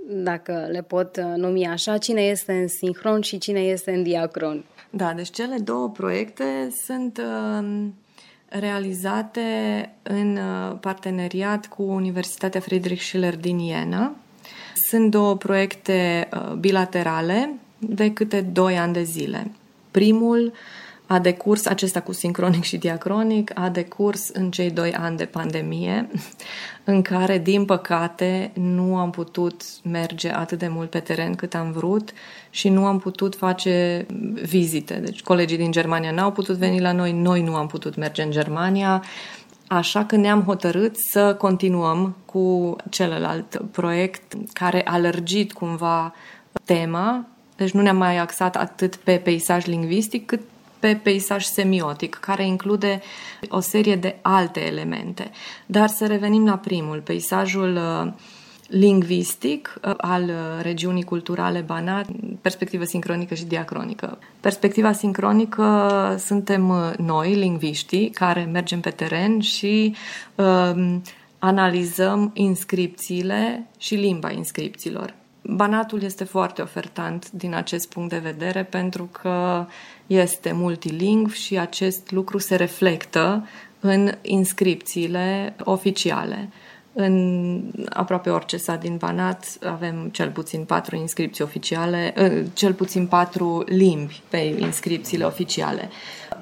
dacă 0.08 0.68
le 0.70 0.82
pot 0.82 1.20
numi 1.36 1.66
așa, 1.66 1.98
cine 1.98 2.22
este 2.22 2.52
în 2.52 2.68
sincron 2.68 3.20
și 3.20 3.38
cine 3.38 3.60
este 3.60 3.90
în 3.90 4.02
diacron. 4.02 4.64
Da, 4.90 5.12
deci 5.12 5.30
cele 5.30 5.56
două 5.58 5.90
proiecte 5.90 6.74
sunt 6.84 7.18
uh, 7.18 7.88
realizate 8.48 9.40
în 10.02 10.36
uh, 10.36 10.76
parteneriat 10.80 11.66
cu 11.66 11.82
Universitatea 11.82 12.60
Friedrich 12.60 13.02
Schiller 13.02 13.36
din 13.36 13.58
Iena. 13.58 14.16
Sunt 14.88 15.10
două 15.10 15.36
proiecte 15.36 16.28
uh, 16.32 16.52
bilaterale 16.52 17.56
de 17.88 18.12
câte 18.12 18.40
2 18.40 18.78
ani 18.78 18.92
de 18.92 19.02
zile. 19.02 19.50
Primul 19.90 20.52
a 21.06 21.18
decurs, 21.18 21.66
acesta 21.66 22.00
cu 22.00 22.12
sincronic 22.12 22.62
și 22.62 22.76
diacronic, 22.76 23.58
a 23.58 23.68
decurs 23.68 24.28
în 24.28 24.50
cei 24.50 24.70
doi 24.70 24.92
ani 24.92 25.16
de 25.16 25.24
pandemie, 25.24 26.08
în 26.84 27.02
care, 27.02 27.38
din 27.38 27.64
păcate, 27.64 28.50
nu 28.54 28.96
am 28.96 29.10
putut 29.10 29.62
merge 29.82 30.32
atât 30.32 30.58
de 30.58 30.68
mult 30.68 30.90
pe 30.90 30.98
teren 30.98 31.34
cât 31.34 31.54
am 31.54 31.72
vrut 31.72 32.12
și 32.50 32.68
nu 32.68 32.86
am 32.86 32.98
putut 32.98 33.36
face 33.36 34.06
vizite. 34.42 34.94
Deci 34.94 35.22
colegii 35.22 35.56
din 35.56 35.70
Germania 35.70 36.10
n-au 36.10 36.32
putut 36.32 36.56
veni 36.56 36.80
la 36.80 36.92
noi, 36.92 37.12
noi 37.12 37.42
nu 37.42 37.54
am 37.54 37.66
putut 37.66 37.96
merge 37.96 38.22
în 38.22 38.30
Germania, 38.30 39.02
Așa 39.66 40.04
că 40.04 40.16
ne-am 40.16 40.42
hotărât 40.42 40.96
să 40.96 41.34
continuăm 41.34 42.16
cu 42.24 42.76
celălalt 42.90 43.62
proiect 43.70 44.34
care 44.52 44.86
a 44.86 44.98
lărgit 44.98 45.52
cumva 45.52 46.14
tema, 46.64 47.26
deci 47.62 47.72
nu 47.72 47.80
ne-am 47.80 47.96
mai 47.96 48.18
axat 48.18 48.56
atât 48.56 48.96
pe 48.96 49.16
peisaj 49.16 49.64
lingvistic, 49.64 50.26
cât 50.26 50.40
pe 50.78 51.00
peisaj 51.02 51.44
semiotic, 51.44 52.14
care 52.14 52.46
include 52.46 53.00
o 53.48 53.60
serie 53.60 53.96
de 53.96 54.16
alte 54.22 54.60
elemente. 54.60 55.30
Dar 55.66 55.88
să 55.88 56.06
revenim 56.06 56.46
la 56.46 56.56
primul, 56.56 57.00
peisajul 57.00 57.76
uh, 57.76 58.12
lingvistic 58.68 59.80
uh, 59.82 59.94
al 59.96 60.22
uh, 60.22 60.62
regiunii 60.62 61.02
culturale 61.02 61.60
Banat, 61.60 62.06
perspectivă 62.40 62.84
sincronică 62.84 63.34
și 63.34 63.44
diacronică. 63.44 64.18
Perspectiva 64.40 64.92
sincronică 64.92 66.16
suntem 66.18 66.94
noi, 66.98 67.34
lingviștii, 67.34 68.10
care 68.10 68.48
mergem 68.52 68.80
pe 68.80 68.90
teren 68.90 69.40
și 69.40 69.94
uh, 70.34 70.96
analizăm 71.38 72.30
inscripțiile 72.34 73.66
și 73.78 73.94
limba 73.94 74.30
inscripțiilor. 74.30 75.14
Banatul 75.42 76.02
este 76.02 76.24
foarte 76.24 76.62
ofertant 76.62 77.30
din 77.30 77.54
acest 77.54 77.88
punct 77.88 78.10
de 78.10 78.18
vedere 78.18 78.64
pentru 78.64 79.04
că 79.04 79.66
este 80.06 80.52
multilingv 80.52 81.32
și 81.32 81.58
acest 81.58 82.10
lucru 82.10 82.38
se 82.38 82.56
reflectă 82.56 83.46
în 83.80 84.12
inscripțiile 84.22 85.56
oficiale. 85.64 86.48
În 86.92 87.62
aproape 87.88 88.30
orice 88.30 88.56
sat 88.56 88.80
din 88.80 88.96
Banat 88.96 89.58
avem 89.64 90.08
cel 90.12 90.30
puțin 90.30 90.64
patru 90.64 90.96
inscripții 90.96 91.44
oficiale, 91.44 92.14
ă, 92.16 92.42
cel 92.52 92.72
puțin 92.72 93.06
patru 93.06 93.64
limbi 93.66 94.22
pe 94.28 94.36
inscripțiile 94.36 95.24
oficiale. 95.24 95.90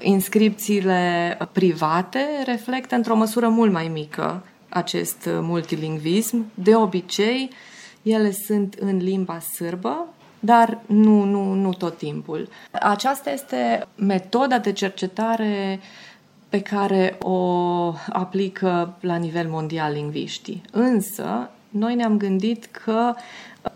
Inscripțiile 0.00 1.38
private 1.52 2.26
reflectă 2.44 2.94
într-o 2.94 3.16
măsură 3.16 3.48
mult 3.48 3.72
mai 3.72 3.88
mică 3.88 4.44
acest 4.68 5.28
multilingvism. 5.40 6.50
De 6.54 6.74
obicei, 6.74 7.50
ele 8.02 8.30
sunt 8.30 8.74
în 8.74 8.96
limba 8.96 9.38
sârbă, 9.38 10.06
dar 10.40 10.78
nu, 10.86 11.24
nu, 11.24 11.52
nu 11.52 11.72
tot 11.72 11.96
timpul. 11.96 12.48
Aceasta 12.70 13.30
este 13.30 13.86
metoda 13.94 14.58
de 14.58 14.72
cercetare 14.72 15.80
pe 16.48 16.60
care 16.60 17.16
o 17.20 17.38
aplică 18.08 18.96
la 19.00 19.16
nivel 19.16 19.48
mondial 19.48 19.92
lingviștii. 19.92 20.62
Însă, 20.70 21.50
noi 21.68 21.94
ne-am 21.94 22.16
gândit 22.16 22.64
că 22.64 23.14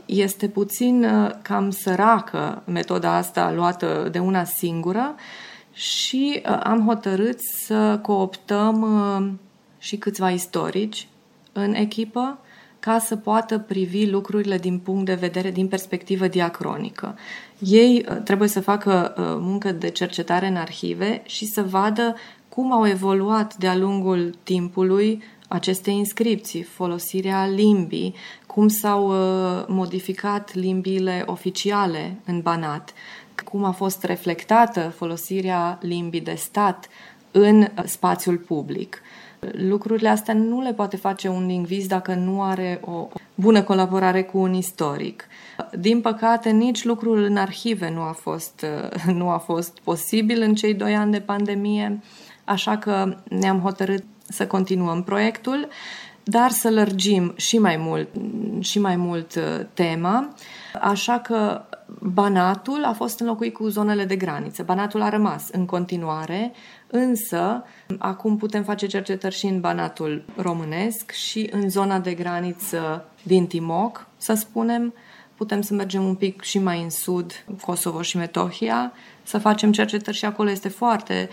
este 0.06 0.48
puțin 0.48 1.04
uh, 1.04 1.30
cam 1.42 1.70
săracă 1.70 2.62
metoda 2.66 3.14
asta 3.14 3.52
luată 3.52 4.08
de 4.12 4.18
una 4.18 4.44
singură 4.44 5.14
și 5.72 6.42
uh, 6.44 6.60
am 6.62 6.86
hotărât 6.86 7.40
să 7.40 7.98
cooptăm 8.02 8.82
uh, 8.82 9.32
și 9.78 9.96
câțiva 9.96 10.30
istorici 10.30 11.08
în 11.52 11.74
echipă 11.74 12.38
ca 12.84 12.98
să 12.98 13.16
poată 13.16 13.58
privi 13.58 14.10
lucrurile 14.10 14.58
din 14.58 14.78
punct 14.78 15.04
de 15.04 15.14
vedere, 15.14 15.50
din 15.50 15.68
perspectivă 15.68 16.26
diacronică. 16.26 17.18
Ei 17.58 18.06
uh, 18.08 18.16
trebuie 18.24 18.48
să 18.48 18.60
facă 18.60 19.14
uh, 19.16 19.24
muncă 19.40 19.72
de 19.72 19.90
cercetare 19.90 20.46
în 20.46 20.56
arhive 20.56 21.22
și 21.26 21.46
să 21.46 21.62
vadă 21.62 22.16
cum 22.48 22.72
au 22.72 22.86
evoluat 22.86 23.56
de-a 23.56 23.76
lungul 23.76 24.34
timpului 24.42 25.22
aceste 25.48 25.90
inscripții, 25.90 26.62
folosirea 26.62 27.46
limbii, 27.46 28.14
cum 28.46 28.68
s-au 28.68 29.08
uh, 29.08 29.64
modificat 29.68 30.54
limbile 30.54 31.22
oficiale 31.26 32.16
în 32.24 32.40
Banat, 32.40 32.92
cum 33.44 33.64
a 33.64 33.72
fost 33.72 34.04
reflectată 34.04 34.92
folosirea 34.96 35.78
limbii 35.82 36.20
de 36.20 36.34
stat 36.34 36.88
în 37.30 37.66
spațiul 37.84 38.36
public. 38.36 39.02
Lucrurile 39.52 40.08
astea 40.08 40.34
nu 40.34 40.60
le 40.60 40.72
poate 40.72 40.96
face 40.96 41.28
un 41.28 41.46
lingvist 41.46 41.88
dacă 41.88 42.14
nu 42.14 42.42
are 42.42 42.80
o 42.84 43.08
bună 43.34 43.62
colaborare 43.62 44.22
cu 44.22 44.38
un 44.38 44.54
istoric. 44.54 45.26
Din 45.78 46.00
păcate, 46.00 46.50
nici 46.50 46.84
lucrul 46.84 47.22
în 47.22 47.36
arhive 47.36 47.90
nu 47.90 48.00
a 48.00 48.16
fost, 48.20 48.66
nu 49.18 49.28
a 49.28 49.38
fost 49.38 49.78
posibil 49.84 50.42
în 50.42 50.54
cei 50.54 50.74
doi 50.74 50.96
ani 50.96 51.12
de 51.12 51.20
pandemie, 51.20 52.00
așa 52.44 52.78
că 52.78 53.16
ne-am 53.28 53.60
hotărât 53.60 54.04
să 54.28 54.46
continuăm 54.46 55.02
proiectul, 55.02 55.68
dar 56.24 56.50
să 56.50 56.70
lărgim 56.70 57.32
și 57.36 57.58
mai 57.58 57.76
mult, 57.76 58.08
și 58.60 58.78
mai 58.78 58.96
mult 58.96 59.34
uh, 59.34 59.66
tema, 59.74 60.34
așa 60.80 61.18
că 61.18 61.62
Banatul 62.00 62.84
a 62.84 62.92
fost 62.92 63.20
înlocuit 63.20 63.54
cu 63.54 63.68
zonele 63.68 64.04
de 64.04 64.16
graniță. 64.16 64.62
Banatul 64.62 65.02
a 65.02 65.08
rămas 65.08 65.48
în 65.52 65.66
continuare, 65.66 66.52
însă 66.96 67.64
acum 67.98 68.36
putem 68.36 68.62
face 68.62 68.86
cercetări 68.86 69.34
și 69.34 69.46
în 69.46 69.60
Banatul 69.60 70.24
românesc 70.36 71.10
și 71.10 71.48
în 71.52 71.70
zona 71.70 71.98
de 71.98 72.14
graniță 72.14 73.04
din 73.22 73.46
Timoc, 73.46 74.06
să 74.16 74.34
spunem, 74.34 74.94
putem 75.36 75.60
să 75.60 75.74
mergem 75.74 76.04
un 76.04 76.14
pic 76.14 76.42
și 76.42 76.58
mai 76.58 76.82
în 76.82 76.90
sud, 76.90 77.44
Kosovo 77.60 78.02
și 78.02 78.16
Metohia, 78.16 78.92
să 79.22 79.38
facem 79.38 79.72
cercetări 79.72 80.16
și 80.16 80.24
acolo 80.24 80.50
este 80.50 80.68
foarte 80.68 81.28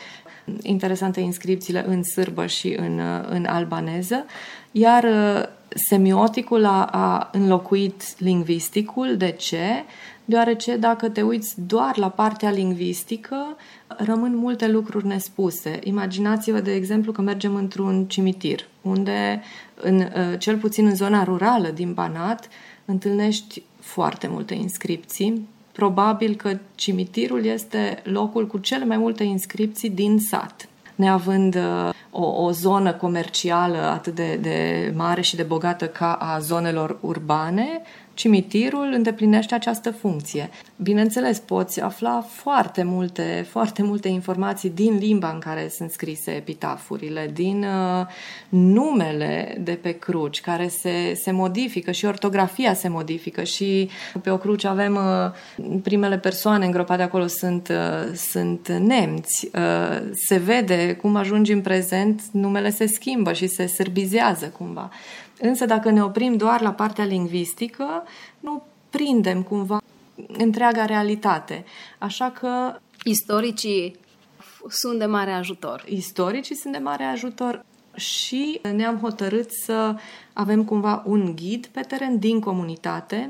interesante 0.62 1.20
inscripțiile 1.20 1.86
în 1.88 2.04
sârbă 2.04 2.46
și 2.46 2.76
în, 2.78 3.00
în 3.30 3.46
albaneză, 3.46 4.26
iar 4.72 5.04
uh, 5.04 5.44
semioticul 5.88 6.66
a, 6.66 6.86
a 6.86 7.30
înlocuit 7.32 8.20
lingvisticul. 8.20 9.18
De 9.18 9.32
ce? 9.32 9.84
Deoarece 10.26 10.78
dacă 10.78 11.10
te 11.10 11.22
uiți 11.22 11.62
doar 11.62 11.98
la 11.98 12.10
partea 12.10 12.50
lingvistică, 12.50 13.56
rămân 13.98 14.36
multe 14.36 14.68
lucruri 14.68 15.08
nespuse. 15.08 15.80
Imaginați-vă, 15.84 16.60
de 16.60 16.74
exemplu, 16.74 17.12
că 17.12 17.22
mergem 17.22 17.56
într-un 17.56 18.06
cimitir, 18.08 18.68
unde, 18.82 19.42
în, 19.76 19.98
uh, 19.98 20.40
cel 20.40 20.58
puțin 20.58 20.86
în 20.86 20.96
zona 20.96 21.24
rurală 21.24 21.68
din 21.68 21.94
Banat, 21.94 22.48
întâlnești 22.86 23.64
foarte 23.80 24.28
multe 24.28 24.54
inscripții. 24.54 25.48
Probabil 25.72 26.36
că 26.36 26.58
cimitirul 26.76 27.46
este 27.46 28.02
locul 28.04 28.48
cu 28.48 28.58
cele 28.58 28.86
mai 28.86 28.98
multe 28.98 29.24
inscripții 29.24 29.90
din 29.90 30.20
sat 30.20 30.66
neavând 31.02 31.56
uh, 31.56 31.90
o, 32.12 32.26
o 32.44 32.52
zonă 32.52 32.94
comercială 32.94 33.78
atât 33.78 34.16
de, 34.16 34.38
de 34.42 34.92
mare 34.96 35.22
și 35.22 35.36
de 35.36 35.44
bogată 35.44 35.88
ca 35.88 36.14
a 36.14 36.40
zonelor 36.40 36.98
urbane, 37.02 37.82
cimitirul 38.14 38.92
îndeplinește 38.94 39.56
această 39.56 39.92
funcție. 39.92 40.50
Bineînțeles, 40.76 41.40
poți 41.40 41.82
afla 41.82 42.26
foarte 42.28 42.84
multe, 42.84 43.46
foarte 43.50 43.84
multe 43.84 44.08
informații 44.08 44.70
din 44.70 44.98
limba 44.98 45.32
în 45.32 45.40
care 45.40 45.72
sunt 45.76 45.92
scrise 45.92 46.32
epitafurile, 46.32 47.32
din 47.34 47.64
uh, 47.64 48.06
numele 48.50 49.58
de 49.64 49.72
pe 49.72 49.92
cruci, 49.92 50.42
care 50.42 50.68
se, 50.68 51.14
se 51.14 51.32
modifică 51.32 51.92
și 51.92 52.06
ortografia 52.06 52.74
se 52.74 52.88
modifică 52.88 53.44
și 53.44 53.90
pe 54.22 54.30
o 54.30 54.38
cruce 54.38 54.68
avem 54.68 54.96
uh, 54.96 55.80
primele 55.82 56.18
persoane 56.18 56.66
îngropate 56.66 57.02
acolo 57.02 57.28
sunt, 57.28 57.68
uh, 57.68 58.14
sunt 58.16 58.68
nemți. 58.68 59.50
Uh, 59.54 60.02
se 60.28 60.38
vede 60.38 60.94
cum 61.02 61.16
ajungi 61.16 61.52
în 61.52 61.62
prezent, 61.62 62.22
numele 62.32 62.70
se 62.70 62.86
schimbă 62.86 63.34
și 63.34 63.48
se 63.48 63.68
sârbizează 63.68 64.46
cumva. 64.58 64.90
Însă 65.42 65.66
dacă 65.66 65.90
ne 65.90 66.04
oprim 66.04 66.38
doar 66.38 66.62
la 66.62 66.72
partea 66.72 67.06
lingvistică, 67.06 68.04
nu 68.40 68.64
prindem 68.90 69.44
cumva 69.44 69.82
întreaga 70.38 70.86
realitate. 70.86 71.66
Așa 71.98 72.30
că... 72.30 72.80
Istoricii 73.04 73.96
sunt 74.70 75.00
de 75.00 75.06
mare 75.06 75.32
ajutor. 75.32 75.84
Istoricii 75.88 76.56
sunt 76.56 76.74
de 76.74 76.80
mare 76.80 77.04
ajutor 77.04 77.66
și 77.96 78.62
ne-am 78.76 78.98
hotărât 78.98 79.52
să 79.52 79.96
avem 80.34 80.64
cumva 80.64 81.04
un 81.06 81.36
ghid 81.36 81.66
pe 81.66 81.82
teren 81.82 82.20
din 82.20 82.40
comunitate 82.40 83.30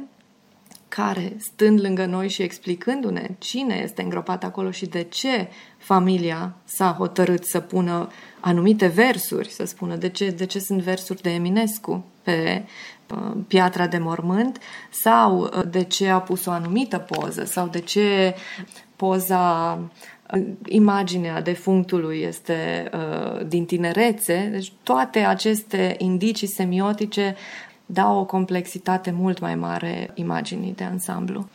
care, 0.88 1.36
stând 1.39 1.82
lângă 1.82 2.06
noi 2.06 2.30
și 2.30 2.41
explicându-ne 2.41 3.36
cine 3.39 3.80
este 3.84 4.02
îngropat 4.02 4.43
acolo 4.43 4.71
și 4.71 4.86
de 4.86 5.04
ce 5.04 5.50
familia 5.78 6.56
s-a 6.63 6.95
hotărât 6.97 7.45
să 7.45 7.60
pună 7.60 8.10
anumite 8.41 8.88
versuri, 8.88 9.49
să 9.49 9.65
spună 9.65 9.95
de 9.95 10.10
ce, 10.10 10.30
de 10.30 10.45
ce 10.45 10.60
sunt 10.60 10.82
versuri 10.82 11.21
de 11.21 11.30
Eminescu 11.30 12.06
pe 12.23 12.63
piatra 13.47 13.88
de 13.88 13.97
mormânt 13.97 14.60
sau 14.89 15.39
uh, 15.39 15.62
de 15.69 15.84
ce 15.84 16.10
a 16.10 16.19
pus 16.19 16.45
o 16.45 16.51
anumită 16.51 16.97
poză 16.97 17.43
sau 17.43 17.67
de 17.67 17.80
ce 17.80 18.36
poza 18.95 19.73
uh, 20.34 20.43
imaginea 20.65 21.41
defunctului 21.41 22.21
este 22.21 22.89
uh, 22.93 23.47
din 23.47 23.65
tinerețe. 23.65 24.49
Deci 24.51 24.71
toate 24.84 25.19
aceste 25.19 25.95
indicii 25.97 26.47
semiotice 26.47 27.36
dau 27.86 28.19
o 28.19 28.25
complexitate 28.25 29.12
mult 29.12 29.39
mai 29.39 29.56
mare 29.56 30.12
imaginii 30.13 30.73
de 30.75 30.84
ansamblu. 30.84 31.47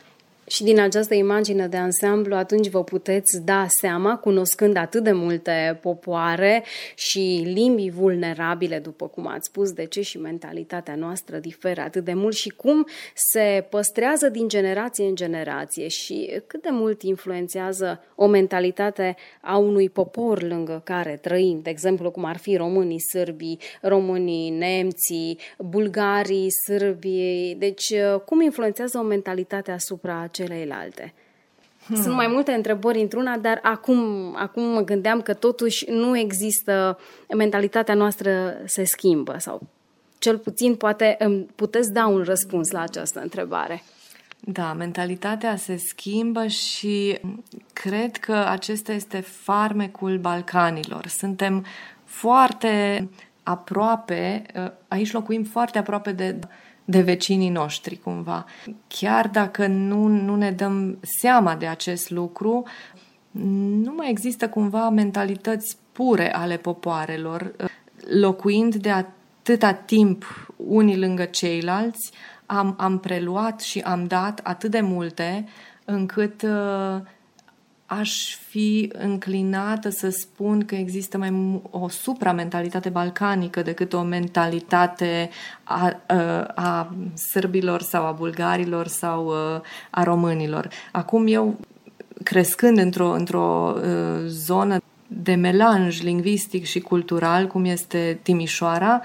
Și 0.47 0.63
din 0.63 0.79
această 0.79 1.13
imagine 1.13 1.67
de 1.67 1.77
ansamblu, 1.77 2.35
atunci 2.35 2.69
vă 2.69 2.83
puteți 2.83 3.41
da 3.45 3.65
seama, 3.67 4.17
cunoscând 4.17 4.75
atât 4.75 5.03
de 5.03 5.11
multe 5.11 5.79
popoare 5.81 6.63
și 6.95 7.41
limbi 7.53 7.89
vulnerabile, 7.89 8.79
după 8.79 9.07
cum 9.07 9.27
ați 9.27 9.47
spus, 9.47 9.71
de 9.71 9.85
ce 9.85 10.01
și 10.01 10.17
mentalitatea 10.17 10.95
noastră 10.95 11.37
diferă 11.37 11.81
atât 11.81 12.03
de 12.03 12.13
mult 12.13 12.35
și 12.35 12.49
cum 12.49 12.87
se 13.13 13.67
păstrează 13.69 14.29
din 14.29 14.47
generație 14.47 15.05
în 15.05 15.15
generație 15.15 15.87
și 15.87 16.41
cât 16.47 16.61
de 16.61 16.69
mult 16.71 17.01
influențează 17.01 18.03
o 18.15 18.27
mentalitate 18.27 19.15
a 19.41 19.57
unui 19.57 19.89
popor 19.89 20.41
lângă 20.43 20.81
care 20.83 21.19
trăim, 21.21 21.59
de 21.63 21.69
exemplu, 21.69 22.11
cum 22.11 22.25
ar 22.25 22.37
fi 22.37 22.55
românii, 22.55 23.01
sârbii, 23.01 23.59
românii, 23.81 24.49
nemții, 24.49 25.39
bulgarii, 25.57 26.47
sârbii. 26.65 27.55
Deci, 27.59 27.93
cum 28.25 28.41
influențează 28.41 28.97
o 28.97 29.01
mentalitate 29.01 29.71
asupra 29.71 30.21
celeilalte. 30.37 31.13
Hmm. 31.85 32.01
Sunt 32.01 32.15
mai 32.15 32.27
multe 32.27 32.51
întrebări 32.51 33.01
într-una, 33.01 33.37
dar 33.37 33.59
acum, 33.63 33.99
acum 34.35 34.63
mă 34.63 34.81
gândeam 34.81 35.21
că 35.21 35.33
totuși 35.33 35.85
nu 35.89 36.17
există, 36.17 36.99
mentalitatea 37.37 37.93
noastră 37.93 38.61
se 38.65 38.83
schimbă 38.83 39.35
sau 39.37 39.61
cel 40.19 40.37
puțin 40.37 40.75
poate 40.75 41.17
puteți 41.55 41.93
da 41.93 42.07
un 42.07 42.23
răspuns 42.23 42.71
la 42.71 42.81
această 42.81 43.19
întrebare. 43.19 43.83
Da, 44.39 44.73
mentalitatea 44.73 45.55
se 45.55 45.75
schimbă 45.77 46.47
și 46.47 47.19
cred 47.73 48.17
că 48.17 48.33
acesta 48.33 48.91
este 48.91 49.19
farmecul 49.19 50.17
Balcanilor. 50.17 51.07
Suntem 51.07 51.65
foarte 52.03 53.07
aproape, 53.43 54.43
aici 54.87 55.11
locuim 55.11 55.43
foarte 55.43 55.77
aproape 55.77 56.11
de 56.11 56.39
de 56.89 57.01
vecinii 57.01 57.49
noștri, 57.49 57.99
cumva. 58.03 58.45
Chiar 58.87 59.27
dacă 59.27 59.67
nu, 59.67 60.07
nu 60.07 60.35
ne 60.35 60.51
dăm 60.51 60.97
seama 61.01 61.55
de 61.55 61.67
acest 61.67 62.09
lucru, 62.09 62.63
nu 63.81 63.93
mai 63.95 64.09
există 64.09 64.49
cumva 64.49 64.89
mentalități 64.89 65.77
pure 65.91 66.35
ale 66.35 66.57
popoarelor. 66.57 67.55
Locuind 68.19 68.75
de 68.75 68.89
atâta 68.89 69.73
timp 69.73 70.25
unii 70.55 70.97
lângă 70.97 71.25
ceilalți, 71.25 72.11
am, 72.45 72.75
am 72.77 72.99
preluat 72.99 73.61
și 73.61 73.79
am 73.79 74.05
dat 74.05 74.39
atât 74.43 74.71
de 74.71 74.81
multe 74.81 75.45
încât 75.85 76.41
uh, 76.41 77.01
aș 77.89 78.35
fi 78.49 78.91
înclinată 78.97 79.89
să 79.89 80.09
spun 80.09 80.65
că 80.65 80.75
există 80.75 81.17
mai 81.17 81.61
o 81.69 81.89
supramentalitate 81.89 82.89
balcanică 82.89 83.61
decât 83.61 83.93
o 83.93 84.01
mentalitate 84.01 85.29
a, 85.63 86.01
a, 86.05 86.15
a 86.55 86.95
sârbilor 87.31 87.81
sau 87.81 88.05
a 88.05 88.11
bulgarilor 88.11 88.87
sau 88.87 89.29
a, 89.29 89.61
a 89.89 90.03
românilor. 90.03 90.69
Acum 90.91 91.27
eu, 91.27 91.59
crescând 92.23 92.77
într-o, 92.77 93.11
într-o 93.11 93.75
zonă 94.25 94.81
de 95.07 95.35
melanj 95.35 96.01
lingvistic 96.01 96.65
și 96.65 96.79
cultural, 96.79 97.47
cum 97.47 97.65
este 97.65 98.19
Timișoara. 98.23 99.01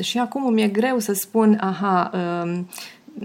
Și 0.00 0.18
acum 0.18 0.52
mi-e 0.52 0.68
greu 0.68 0.98
să 0.98 1.12
spun, 1.12 1.58
aha, 1.60 2.10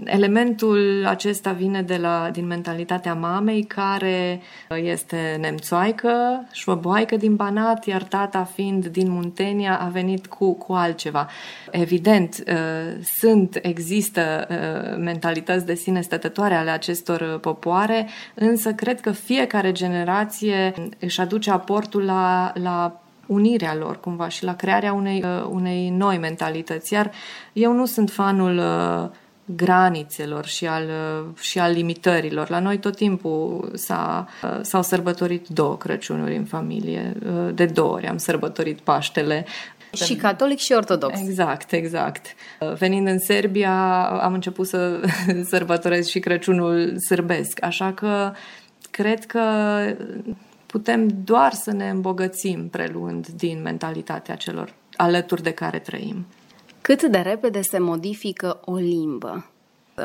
Elementul 0.04 1.04
acesta 1.06 1.52
vine 1.52 1.82
de 1.82 1.96
la, 1.96 2.28
din 2.32 2.46
mentalitatea 2.46 3.14
mamei, 3.14 3.62
care 3.62 4.40
este 4.82 5.36
nemțoaică, 5.40 6.46
șvăboaică 6.52 7.16
din 7.16 7.36
Banat, 7.36 7.86
iar 7.86 8.02
tata, 8.02 8.44
fiind 8.44 8.86
din 8.86 9.10
Muntenia, 9.10 9.80
a 9.80 9.86
venit 9.86 10.26
cu, 10.26 10.54
cu 10.54 10.72
altceva. 10.72 11.28
Evident, 11.70 12.44
uh, 12.48 13.02
sunt, 13.18 13.58
există 13.62 14.46
uh, 14.50 14.96
mentalități 14.98 15.66
de 15.66 15.74
sine 15.74 16.00
stătătoare 16.00 16.54
ale 16.54 16.70
acestor 16.70 17.38
popoare, 17.40 18.08
însă 18.34 18.72
cred 18.72 19.00
că 19.00 19.10
fiecare 19.10 19.72
generație 19.72 20.74
își 20.98 21.20
aduce 21.20 21.50
aportul 21.50 22.04
la, 22.04 22.52
la 22.62 23.00
unirea 23.26 23.74
lor 23.74 24.00
cumva 24.00 24.28
și 24.28 24.44
la 24.44 24.56
crearea 24.56 24.92
unei, 24.92 25.24
uh, 25.24 25.46
unei 25.50 25.90
noi 25.90 26.18
mentalități. 26.18 26.92
Iar 26.92 27.10
eu 27.52 27.72
nu 27.72 27.84
sunt 27.84 28.10
fanul 28.10 28.58
uh, 28.58 29.10
granițelor 29.46 30.46
și 30.46 30.66
al, 30.66 30.84
uh, 30.84 31.38
și 31.40 31.58
al 31.58 31.72
limitărilor. 31.72 32.50
La 32.50 32.58
noi 32.58 32.78
tot 32.78 32.96
timpul 32.96 33.70
s-a, 33.74 34.28
s-au 34.62 34.82
sărbătorit 34.82 35.48
două 35.48 35.76
Crăciunuri 35.76 36.36
în 36.36 36.44
familie. 36.44 37.12
De 37.54 37.64
două 37.64 37.92
ori 37.92 38.06
am 38.06 38.16
sărbătorit 38.16 38.80
Paștele. 38.80 39.46
Și 39.92 40.14
catolic 40.14 40.58
și 40.58 40.72
ortodox. 40.72 41.20
Exact, 41.20 41.72
exact. 41.72 42.26
Venind 42.78 43.06
în 43.06 43.18
Serbia, 43.18 44.04
am 44.04 44.32
început 44.32 44.66
să 44.66 45.00
sărbătoresc 45.50 46.08
și 46.08 46.18
Crăciunul 46.18 46.96
sârbesc. 46.98 47.64
Așa 47.64 47.92
că 47.92 48.32
cred 48.90 49.24
că 49.24 49.42
putem 50.66 51.08
doar 51.24 51.52
să 51.52 51.72
ne 51.72 51.88
îmbogățim 51.88 52.68
preluând 52.68 53.26
din 53.26 53.62
mentalitatea 53.62 54.34
celor 54.34 54.74
alături 54.96 55.42
de 55.42 55.50
care 55.50 55.78
trăim. 55.78 56.26
Cât 56.86 57.02
de 57.02 57.18
repede 57.18 57.62
se 57.62 57.78
modifică 57.78 58.60
o 58.64 58.74
limbă? 58.74 59.50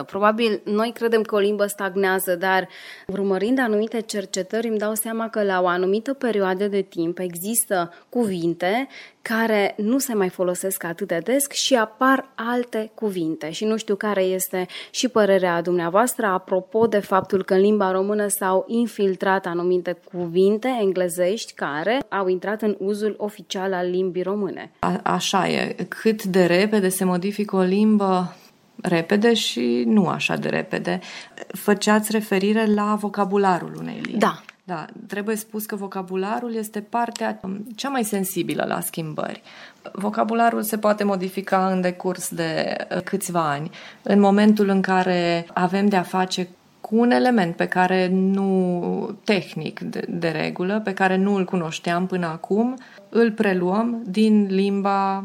Probabil 0.06 0.62
noi 0.64 0.92
credem 0.94 1.22
că 1.22 1.36
o 1.36 1.40
limbă 1.40 1.66
stagnează, 1.66 2.36
dar 2.36 2.68
urmărind 3.08 3.60
anumite 3.60 4.02
cercetări 4.02 4.68
îmi 4.68 4.78
dau 4.78 4.94
seama 4.94 5.30
că 5.30 5.44
la 5.44 5.62
o 5.62 5.68
anumită 5.68 6.14
perioadă 6.14 6.68
de 6.68 6.82
timp 6.82 7.20
există 7.20 7.94
cuvinte 8.10 8.88
care 9.22 9.74
nu 9.78 9.98
se 9.98 10.14
mai 10.14 10.30
folosesc 10.30 10.84
atât 10.84 11.08
de 11.08 11.22
des 11.24 11.50
și 11.50 11.76
apar 11.76 12.30
alte 12.36 12.92
cuvinte. 12.94 13.52
Și 13.52 13.66
nu 13.66 13.78
știu 13.78 13.96
care 13.96 14.22
este 14.22 14.66
și 14.92 15.08
părerea 15.08 15.62
dumneavoastră 15.62 16.26
apropo 16.26 16.88
de 16.88 17.00
faptul 17.00 17.44
că 17.44 17.54
în 17.54 17.60
limba 17.60 17.92
română 17.92 18.28
s-au 18.28 18.66
infiltrat 18.68 19.46
anumite 19.46 19.98
cuvinte 20.14 20.78
englezești 20.82 21.54
care 21.54 22.00
au 22.10 22.28
intrat 22.28 22.62
în 22.62 22.76
uzul 22.80 23.16
oficial 23.18 23.74
al 23.74 23.90
limbii 23.90 24.24
române. 24.24 24.72
A- 24.80 25.00
așa 25.04 25.50
e. 25.50 25.76
Cât 25.88 26.24
de 26.24 26.46
repede 26.46 26.90
se 26.90 27.04
modifică 27.04 27.56
o 27.56 27.62
limbă, 27.62 28.36
repede 28.82 29.34
și 29.34 29.84
nu 29.88 30.08
așa 30.08 30.36
de 30.36 30.50
repede. 30.50 31.00
Făceați 31.48 32.12
referire 32.12 32.66
la 32.66 32.96
vocabularul 32.96 33.76
unei 33.80 34.00
limbi. 34.04 34.20
Da. 34.20 34.42
Da, 34.64 34.86
trebuie 35.08 35.36
spus 35.36 35.66
că 35.66 35.76
vocabularul 35.76 36.56
este 36.56 36.82
partea 36.82 37.40
um, 37.44 37.66
cea 37.76 37.90
mai 37.90 38.04
sensibilă 38.04 38.66
la 38.68 38.80
schimbări. 38.80 39.42
Vocabularul 39.92 40.62
se 40.62 40.78
poate 40.78 41.04
modifica 41.04 41.68
în 41.68 41.82
decurs 41.82 42.30
de 42.30 42.76
uh, 42.96 43.02
câțiva 43.02 43.50
ani. 43.50 43.72
În 44.02 44.20
momentul 44.20 44.70
în 44.70 44.82
care 44.82 45.46
avem 45.54 45.88
de 45.88 45.96
a 45.96 46.02
face 46.02 46.48
cu 46.82 46.98
un 46.98 47.12
element 47.12 47.56
pe 47.56 47.68
care 47.68 48.08
nu, 48.08 49.20
tehnic 49.24 49.80
de, 49.80 50.06
de 50.10 50.30
regulă, 50.30 50.82
pe 50.84 50.94
care 50.94 51.16
nu 51.16 51.36
îl 51.36 51.46
cunoșteam 51.46 52.08
până 52.08 52.26
acum, 52.26 52.78
îl 53.10 53.32
preluăm 53.32 54.04
din 54.06 54.48
limba, 54.50 55.24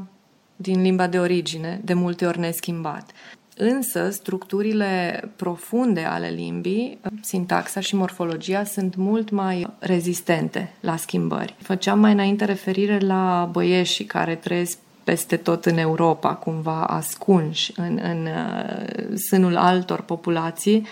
din 0.56 0.82
limba 0.82 1.06
de 1.06 1.18
origine, 1.18 1.80
de 1.84 1.94
multe 1.94 2.26
ori 2.26 2.38
neschimbat. 2.38 3.10
Însă, 3.58 4.10
structurile 4.10 5.22
profunde 5.36 6.00
ale 6.00 6.28
limbii, 6.28 6.98
sintaxa 7.20 7.80
și 7.80 7.94
morfologia, 7.94 8.64
sunt 8.64 8.96
mult 8.96 9.30
mai 9.30 9.66
rezistente 9.78 10.72
la 10.80 10.96
schimbări. 10.96 11.54
Făceam 11.62 11.98
mai 11.98 12.12
înainte 12.12 12.44
referire 12.44 12.98
la 12.98 13.48
băieșii 13.52 14.04
care 14.04 14.34
trăiesc 14.34 14.78
peste 15.04 15.36
tot 15.36 15.64
în 15.64 15.78
Europa, 15.78 16.34
cumva 16.34 16.84
ascunși 16.84 17.72
în, 17.76 18.00
în 18.02 18.26
uh, 18.26 19.16
sânul 19.28 19.56
altor 19.56 20.00
populații. 20.00 20.86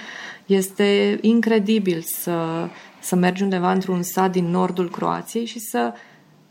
Este 0.46 1.18
incredibil 1.20 2.02
să, 2.02 2.68
să 3.00 3.14
mergi 3.14 3.42
undeva 3.42 3.72
într-un 3.72 4.02
sat 4.02 4.30
din 4.30 4.44
nordul 4.44 4.90
Croației 4.90 5.44
și 5.44 5.58
să 5.58 5.92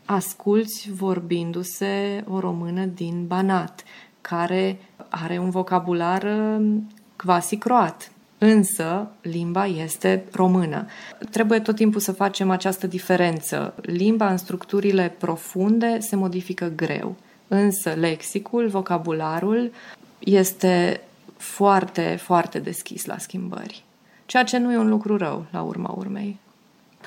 asculți 0.04 0.90
vorbindu-se 0.92 2.24
o 2.28 2.40
română 2.40 2.84
din 2.84 3.24
Banat, 3.26 3.82
care 4.28 4.78
are 5.08 5.38
un 5.38 5.50
vocabular 5.50 6.22
um, 6.22 6.90
quasi 7.16 7.56
croat. 7.56 8.10
Însă, 8.38 9.10
limba 9.20 9.66
este 9.66 10.24
română. 10.32 10.86
Trebuie 11.30 11.60
tot 11.60 11.74
timpul 11.74 12.00
să 12.00 12.12
facem 12.12 12.50
această 12.50 12.86
diferență. 12.86 13.74
Limba 13.82 14.30
în 14.30 14.36
structurile 14.36 15.14
profunde 15.18 15.98
se 16.00 16.16
modifică 16.16 16.72
greu. 16.76 17.16
Însă, 17.48 17.90
lexicul, 17.90 18.68
vocabularul 18.68 19.72
este 20.18 21.00
foarte, 21.36 22.18
foarte 22.22 22.58
deschis 22.58 23.04
la 23.04 23.18
schimbări. 23.18 23.84
Ceea 24.26 24.44
ce 24.44 24.58
nu 24.58 24.72
e 24.72 24.76
un 24.76 24.88
lucru 24.88 25.16
rău, 25.16 25.46
la 25.50 25.62
urma 25.62 25.94
urmei. 25.96 26.38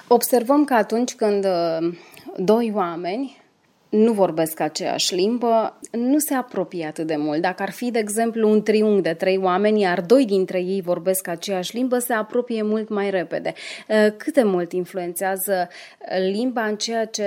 Observăm 0.08 0.66
că 0.66 0.74
atunci 0.74 1.16
când 1.16 1.46
uh, 1.46 1.94
doi 2.38 2.72
oameni 2.76 3.38
nu 3.90 4.12
vorbesc 4.12 4.60
aceeași 4.60 5.16
limbă, 5.16 5.80
nu 5.92 6.18
se 6.18 6.34
apropie 6.34 6.86
atât 6.86 7.08
de 7.08 7.16
mult. 7.16 7.42
Dacă 7.42 7.62
ar 7.62 7.72
fi, 7.72 7.92
de 7.92 8.00
exemplu, 8.00 8.50
un 8.50 8.64
triunghi 8.64 9.02
de 9.02 9.14
trei 9.14 9.38
oameni, 9.38 9.82
iar 9.82 10.02
doi 10.02 10.26
dintre 10.26 10.60
ei 10.60 10.82
vorbesc 10.82 11.28
aceeași 11.28 11.76
limbă, 11.76 11.98
se 11.98 12.14
apropie 12.14 12.62
mult 12.62 12.90
mai 12.90 13.10
repede. 13.10 13.54
Uh, 13.88 14.08
cât 14.18 14.34
de 14.34 14.44
mult 14.44 14.72
influențează 14.72 15.68
limba 16.32 16.66
în 16.66 16.76
ceea 16.76 17.06
ce 17.06 17.26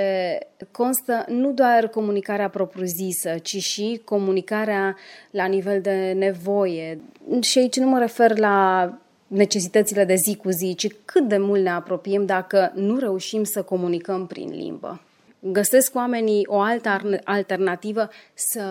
constă 0.71 1.25
nu 1.29 1.53
doar 1.53 1.89
comunicarea 1.89 2.49
propriu-zisă, 2.49 3.35
ci 3.43 3.57
și 3.57 4.01
comunicarea 4.05 4.97
la 5.31 5.45
nivel 5.45 5.81
de 5.81 6.13
nevoie. 6.17 7.01
Și 7.41 7.59
aici 7.59 7.77
nu 7.77 7.89
mă 7.89 7.99
refer 7.99 8.39
la 8.39 8.93
necesitățile 9.27 10.05
de 10.05 10.15
zi 10.15 10.37
cu 10.37 10.51
zi, 10.51 10.75
ci 10.75 10.87
cât 11.05 11.29
de 11.29 11.39
mult 11.39 11.63
ne 11.63 11.71
apropiem 11.71 12.27
dacă 12.27 12.73
nu 12.75 12.99
reușim 12.99 13.45
să 13.45 13.63
comunicăm 13.63 14.27
prin 14.27 14.51
limbă 14.51 15.01
găsesc 15.41 15.95
oamenii 15.95 16.47
o 16.47 16.61
altă 16.61 17.01
alternativă 17.25 18.09
să 18.35 18.63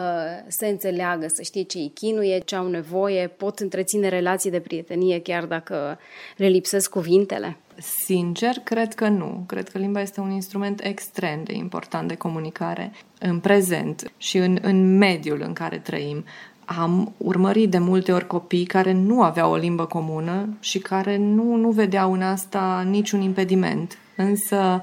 se 0.48 0.68
înțeleagă, 0.68 1.26
să 1.28 1.42
știe 1.42 1.64
ce 1.64 1.78
îi 1.78 1.92
chinuie, 1.94 2.40
ce 2.40 2.56
au 2.56 2.68
nevoie, 2.68 3.28
pot 3.28 3.60
întreține 3.60 4.08
relații 4.08 4.52
de 4.52 4.60
prietenie 4.60 5.22
chiar 5.22 5.46
dacă 5.46 6.00
le 6.36 6.48
lipsesc 6.48 6.90
cuvintele? 6.90 7.58
Sincer, 8.06 8.56
cred 8.64 8.94
că 8.94 9.08
nu. 9.08 9.44
Cred 9.48 9.70
că 9.70 9.78
limba 9.78 10.02
este 10.02 10.20
un 10.20 10.32
instrument 10.32 10.84
extrem 10.84 11.44
de 11.44 11.54
important 11.54 12.08
de 12.08 12.16
comunicare 12.16 12.92
în 13.20 13.40
prezent 13.40 14.12
și 14.18 14.38
în, 14.38 14.58
în 14.62 14.98
mediul 14.98 15.42
în 15.46 15.54
care 15.54 15.78
trăim. 15.78 16.26
Am 16.66 17.14
urmărit 17.18 17.70
de 17.70 17.78
multe 17.78 18.12
ori 18.12 18.28
copii 18.28 18.66
care 18.66 18.92
nu 18.92 19.22
aveau 19.22 19.52
o 19.52 19.56
limbă 19.56 19.86
comună 19.86 20.58
și 20.60 20.80
care 20.80 21.18
nu, 21.18 21.56
nu 21.56 21.70
vedeau 21.70 22.14
în 22.14 22.22
asta 22.22 22.86
niciun 22.90 23.22
impediment. 23.22 23.98
Însă 24.16 24.82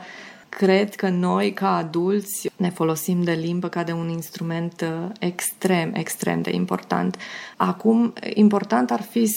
cred 0.57 0.95
că 0.95 1.09
noi, 1.09 1.53
ca 1.53 1.77
adulți, 1.77 2.51
ne 2.57 2.71
folosim 2.71 3.23
de 3.23 3.33
limbă 3.33 3.69
ca 3.69 3.83
de 3.83 3.92
un 3.92 4.09
instrument 4.09 4.81
uh, 4.81 5.09
extrem, 5.19 5.92
extrem 5.95 6.42
de 6.42 6.51
important. 6.51 7.16
Acum, 7.57 8.12
important 8.35 8.90
ar 8.90 9.03
fi 9.03 9.37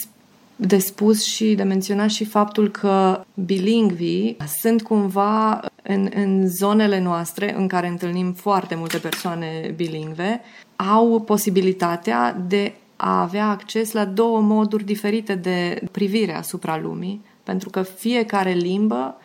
de 0.56 0.78
spus 0.78 1.24
și 1.24 1.56
de 1.56 1.64
menționat 1.64 2.10
și 2.10 2.26
faptul 2.26 2.70
că 2.72 3.24
bilingvii 3.34 4.38
sunt 4.60 4.82
cumva 4.82 5.60
în, 5.84 6.10
în 6.16 6.48
zonele 6.48 7.00
noastre 7.00 7.56
în 7.56 7.68
care 7.68 7.88
întâlnim 7.88 8.34
foarte 8.34 8.76
multe 8.76 8.98
persoane 8.98 9.74
bilingve, 9.76 10.42
au 10.76 11.22
posibilitatea 11.22 12.44
de 12.48 12.74
a 12.96 13.22
avea 13.22 13.50
acces 13.50 13.92
la 13.92 14.06
două 14.06 14.42
moduri 14.42 14.84
diferite 14.84 15.36
de 15.36 15.82
privire 15.92 16.36
asupra 16.36 16.78
lumii, 16.78 17.22
pentru 17.44 17.70
că 17.70 17.82
fiecare 17.82 18.52
limbă 18.52 19.18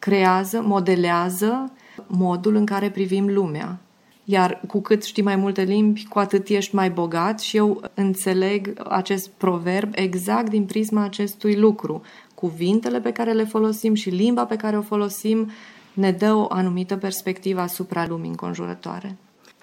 creează, 0.00 0.62
modelează 0.64 1.72
modul 2.06 2.54
în 2.54 2.64
care 2.64 2.90
privim 2.90 3.26
lumea. 3.34 3.78
Iar 4.24 4.60
cu 4.66 4.80
cât 4.80 5.02
știi 5.02 5.22
mai 5.22 5.36
multe 5.36 5.62
limbi, 5.62 6.06
cu 6.08 6.18
atât 6.18 6.48
ești 6.48 6.74
mai 6.74 6.90
bogat 6.90 7.40
și 7.40 7.56
eu 7.56 7.82
înțeleg 7.94 8.72
acest 8.88 9.28
proverb 9.28 9.92
exact 9.94 10.48
din 10.50 10.64
prisma 10.64 11.02
acestui 11.02 11.56
lucru. 11.56 12.02
Cuvintele 12.34 13.00
pe 13.00 13.12
care 13.12 13.32
le 13.32 13.44
folosim 13.44 13.94
și 13.94 14.10
limba 14.10 14.44
pe 14.44 14.56
care 14.56 14.76
o 14.76 14.82
folosim 14.82 15.50
ne 15.92 16.12
dă 16.12 16.34
o 16.34 16.46
anumită 16.48 16.96
perspectivă 16.96 17.60
asupra 17.60 18.06
lumii 18.08 18.28
înconjurătoare. 18.28 19.16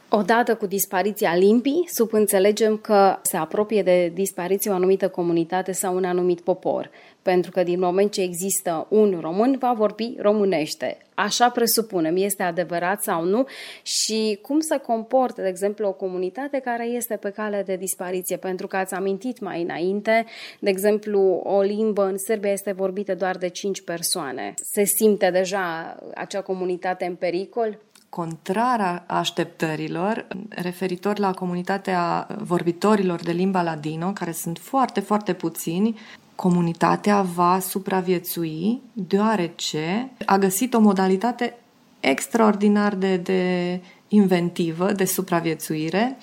Odată 0.09 0.55
cu 0.55 0.65
dispariția 0.65 1.35
limbii, 1.35 1.87
subînțelegem 1.93 2.77
că 2.77 3.17
se 3.21 3.37
apropie 3.37 3.83
de 3.83 4.11
dispariție 4.13 4.71
o 4.71 4.73
anumită 4.73 5.09
comunitate 5.09 5.71
sau 5.71 5.95
un 5.95 6.03
anumit 6.03 6.39
popor, 6.39 6.89
pentru 7.27 7.51
că 7.51 7.63
din 7.63 7.79
moment 7.79 8.11
ce 8.11 8.21
există 8.21 8.87
un 8.89 9.17
român, 9.21 9.57
va 9.59 9.73
vorbi 9.73 10.15
românește. 10.19 10.97
Așa 11.15 11.49
presupunem, 11.49 12.15
este 12.15 12.43
adevărat 12.43 13.03
sau 13.03 13.23
nu 13.23 13.45
și 13.81 14.39
cum 14.41 14.59
se 14.59 14.77
comportă, 14.77 15.41
de 15.41 15.47
exemplu, 15.47 15.87
o 15.87 15.91
comunitate 15.91 16.59
care 16.59 16.85
este 16.85 17.15
pe 17.15 17.29
cale 17.29 17.63
de 17.65 17.75
dispariție, 17.75 18.37
pentru 18.37 18.67
că 18.67 18.77
ați 18.77 18.93
amintit 18.93 19.39
mai 19.39 19.61
înainte, 19.61 20.25
de 20.59 20.69
exemplu, 20.69 21.41
o 21.43 21.61
limbă 21.61 22.03
în 22.03 22.17
Serbia 22.17 22.51
este 22.51 22.71
vorbită 22.71 23.15
doar 23.15 23.37
de 23.37 23.47
5 23.47 23.81
persoane. 23.81 24.53
Se 24.73 24.83
simte 24.83 25.29
deja 25.29 25.95
acea 26.15 26.41
comunitate 26.41 27.05
în 27.05 27.15
pericol? 27.15 27.79
contrar 28.09 29.03
așteptărilor 29.07 30.27
referitor 30.49 31.19
la 31.19 31.33
comunitatea 31.33 32.27
vorbitorilor 32.37 33.19
de 33.19 33.31
limba 33.31 33.61
ladino, 33.61 34.11
care 34.11 34.31
sunt 34.31 34.57
foarte, 34.57 34.99
foarte 34.99 35.33
puțini, 35.33 35.95
comunitatea 36.37 37.21
va 37.21 37.59
supraviețui 37.59 38.81
deoarece 38.93 40.11
a 40.25 40.37
găsit 40.37 40.73
o 40.73 40.79
modalitate 40.79 41.57
extraordinar 41.99 42.95
de, 42.95 43.17
de 43.17 43.81
inventivă 44.07 44.91
de 44.91 45.05
supraviețuire 45.05 46.17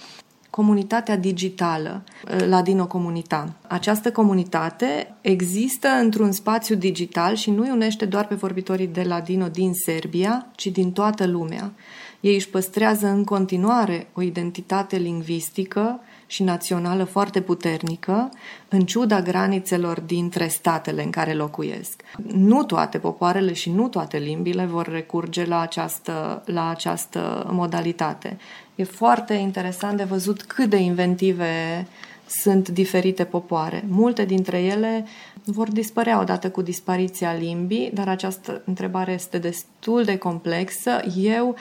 comunitatea 0.54 1.16
digitală, 1.16 2.04
Ladino 2.48 2.86
Comunita. 2.86 3.54
Această 3.66 4.12
comunitate 4.12 5.14
există 5.20 5.88
într-un 5.88 6.32
spațiu 6.32 6.74
digital 6.74 7.34
și 7.34 7.50
nu 7.50 7.62
îi 7.62 7.70
unește 7.70 8.04
doar 8.04 8.26
pe 8.26 8.34
vorbitorii 8.34 8.86
de 8.86 9.02
Ladino 9.02 9.48
din 9.48 9.72
Serbia, 9.72 10.46
ci 10.54 10.66
din 10.66 10.92
toată 10.92 11.26
lumea. 11.26 11.72
Ei 12.20 12.34
își 12.34 12.48
păstrează 12.48 13.06
în 13.06 13.24
continuare 13.24 14.06
o 14.12 14.22
identitate 14.22 14.96
lingvistică 14.96 16.00
și 16.34 16.42
națională 16.42 17.04
foarte 17.04 17.40
puternică, 17.40 18.28
în 18.68 18.80
ciuda 18.80 19.20
granițelor 19.20 20.00
dintre 20.00 20.48
statele 20.48 21.02
în 21.02 21.10
care 21.10 21.34
locuiesc. 21.34 22.02
Nu 22.32 22.64
toate 22.64 22.98
popoarele 22.98 23.52
și 23.52 23.70
nu 23.70 23.88
toate 23.88 24.18
limbile 24.18 24.64
vor 24.64 24.86
recurge 24.86 25.44
la 25.44 25.60
această, 25.60 26.42
la 26.46 26.68
această 26.68 27.46
modalitate. 27.50 28.36
E 28.74 28.84
foarte 28.84 29.34
interesant 29.34 29.96
de 29.96 30.04
văzut 30.04 30.42
cât 30.42 30.70
de 30.70 30.76
inventive 30.76 31.86
sunt 32.26 32.68
diferite 32.68 33.24
popoare. 33.24 33.84
Multe 33.88 34.24
dintre 34.24 34.62
ele 34.62 35.06
vor 35.44 35.70
dispărea 35.70 36.20
odată 36.20 36.50
cu 36.50 36.62
dispariția 36.62 37.32
limbii, 37.32 37.90
dar 37.94 38.08
această 38.08 38.62
întrebare 38.64 39.12
este 39.12 39.38
destul 39.38 40.04
de 40.04 40.16
complexă. 40.16 40.90
Eu 41.16 41.56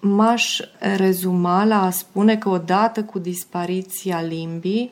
m-aș 0.00 0.60
rezuma 0.96 1.64
la 1.64 1.82
a 1.82 1.90
spune 1.90 2.36
că 2.36 2.48
odată 2.48 3.04
cu 3.04 3.18
dispariția 3.18 4.20
limbii, 4.20 4.90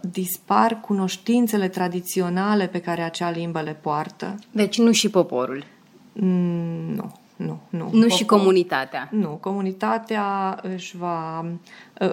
dispar 0.00 0.80
cunoștințele 0.80 1.68
tradiționale 1.68 2.66
pe 2.66 2.80
care 2.80 3.02
acea 3.02 3.30
limbă 3.30 3.60
le 3.60 3.76
poartă. 3.80 4.34
Deci 4.50 4.78
nu 4.78 4.92
și 4.92 5.10
poporul. 5.10 5.64
Mm, 6.12 6.94
nu. 6.94 7.20
Nu, 7.36 7.60
nu. 7.70 7.88
Nu 7.92 8.08
și 8.08 8.24
comunitatea. 8.24 9.08
Nu, 9.10 9.28
comunitatea 9.28 10.58
își 10.62 10.96
va, 10.96 11.44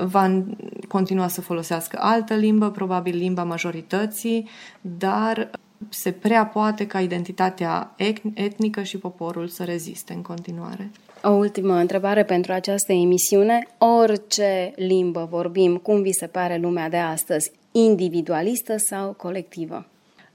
va 0.06 0.43
continua 0.88 1.28
să 1.28 1.41
folosească 1.41 1.97
altă 2.02 2.34
limbă, 2.34 2.71
probabil 2.71 3.15
limba 3.15 3.43
majorității, 3.43 4.47
dar 4.82 5.49
se 5.89 6.12
prea 6.12 6.45
poate 6.45 6.88
ca 6.88 7.02
identitatea 7.02 7.95
etnică 8.34 8.84
și 8.84 8.97
poporul 8.97 9.47
să 9.47 9.63
reziste 9.63 10.13
în 10.13 10.21
continuare. 10.21 10.91
O 11.23 11.29
ultimă 11.29 11.73
întrebare 11.73 12.23
pentru 12.23 12.51
această 12.51 12.91
emisiune. 12.91 13.67
Orice 13.77 14.73
limbă 14.75 15.27
vorbim, 15.29 15.77
cum 15.77 16.01
vi 16.01 16.12
se 16.12 16.27
pare 16.27 16.58
lumea 16.58 16.89
de 16.89 16.97
astăzi? 16.97 17.51
Individualistă 17.71 18.75
sau 18.77 19.12
colectivă? 19.12 19.86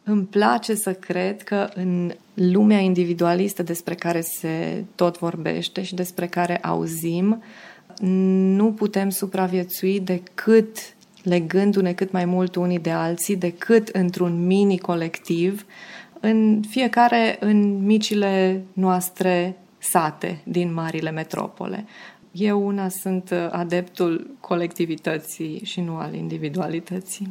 Îmi 0.02 0.24
place 0.24 0.74
să 0.74 0.92
cred 0.92 1.42
că 1.42 1.68
în 1.74 2.12
lumea 2.34 2.78
individualistă 2.78 3.62
despre 3.62 3.94
care 3.94 4.20
se 4.20 4.84
tot 4.94 5.18
vorbește 5.18 5.82
și 5.82 5.94
despre 5.94 6.26
care 6.26 6.56
auzim, 6.56 7.42
nu 8.56 8.72
putem 8.72 9.08
supraviețui 9.08 10.00
decât 10.00 10.76
legându-ne 11.22 11.92
cât 11.92 12.12
mai 12.12 12.24
mult 12.24 12.54
unii 12.56 12.78
de 12.78 12.90
alții, 12.90 13.36
decât 13.36 13.88
într-un 13.88 14.46
mini 14.46 14.78
colectiv, 14.78 15.66
în 16.20 16.60
fiecare 16.68 17.36
în 17.40 17.84
micile 17.84 18.62
noastre 18.72 19.56
sate 19.84 20.40
din 20.44 20.72
marile 20.72 21.10
metropole. 21.10 21.86
Eu 22.32 22.66
una 22.66 22.88
sunt 22.88 23.30
adeptul 23.50 24.36
colectivității 24.40 25.60
și 25.64 25.80
nu 25.80 25.96
al 25.96 26.14
individualității. 26.14 27.28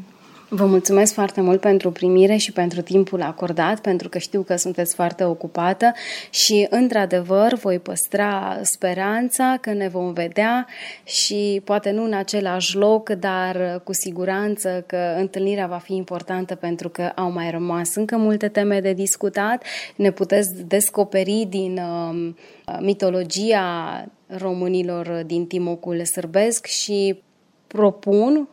Vă 0.56 0.66
mulțumesc 0.66 1.14
foarte 1.14 1.42
mult 1.42 1.60
pentru 1.60 1.92
primire 1.92 2.36
și 2.36 2.52
pentru 2.52 2.82
timpul 2.82 3.22
acordat, 3.22 3.80
pentru 3.80 4.10
că 4.10 4.18
știu 4.18 4.42
că 4.42 4.56
sunteți 4.56 4.96
foarte 4.96 5.24
ocupată 5.24 5.92
și, 6.30 6.68
într-adevăr, 6.70 7.54
voi 7.54 7.80
păstra 7.80 8.60
speranța 8.62 9.58
că 9.62 9.72
ne 9.72 9.88
vom 9.88 10.14
vedea 10.14 10.68
și 11.04 11.62
poate 11.64 11.92
nu 11.92 12.04
în 12.04 12.14
același 12.14 12.76
loc, 12.76 13.10
dar 13.10 13.82
cu 13.84 13.94
siguranță 13.94 14.84
că 14.88 15.16
întâlnirea 15.18 15.68
va 15.68 15.78
fi 15.78 15.96
importantă 15.96 16.56
pentru 16.56 16.90
că 16.90 17.12
au 17.16 17.32
mai 17.32 17.52
rămas 17.52 17.96
încă 17.96 18.18
multe 18.18 18.48
teme 18.48 18.80
de 18.80 18.94
discutat. 18.94 19.64
Ne 19.96 20.12
puteți 20.12 20.64
descoperi 20.68 21.46
din 21.50 21.78
uh, 21.78 22.34
mitologia 22.80 24.06
românilor 24.28 25.24
din 25.26 25.46
Timocul 25.46 26.06
sârbesc 26.06 26.66
și 26.66 27.22
propun 27.68 28.48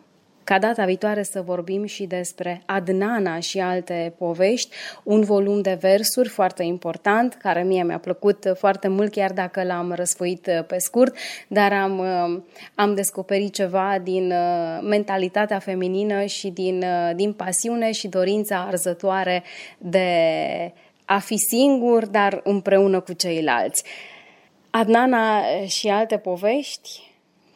ca 0.51 0.59
data 0.59 0.85
viitoare 0.85 1.23
să 1.23 1.43
vorbim 1.43 1.85
și 1.85 2.05
despre 2.05 2.63
Adnana 2.67 3.39
și 3.39 3.59
alte 3.59 4.15
povești, 4.19 4.75
un 5.03 5.21
volum 5.21 5.61
de 5.61 5.79
versuri 5.81 6.29
foarte 6.29 6.63
important, 6.63 7.35
care 7.35 7.63
mie 7.63 7.83
mi-a 7.83 7.99
plăcut 7.99 8.53
foarte 8.59 8.89
mult, 8.89 9.13
chiar 9.13 9.33
dacă 9.33 9.63
l-am 9.63 9.93
răsfoit 9.93 10.65
pe 10.67 10.79
scurt, 10.79 11.17
dar 11.49 11.73
am, 11.73 12.01
am 12.75 12.95
descoperit 12.95 13.55
ceva 13.55 13.99
din 14.03 14.31
uh, 14.31 14.81
mentalitatea 14.83 15.59
feminină 15.59 16.25
și 16.25 16.49
din, 16.49 16.83
uh, 16.83 17.15
din 17.15 17.33
pasiune 17.33 17.93
și 17.93 18.09
dorința 18.09 18.65
arzătoare 18.67 19.43
de 19.79 20.09
a 21.05 21.19
fi 21.19 21.37
singur, 21.37 22.07
dar 22.07 22.41
împreună 22.45 23.01
cu 23.01 23.13
ceilalți. 23.13 23.85
Adnana 24.71 25.43
și 25.67 25.89
alte 25.89 26.17
povești 26.17 27.11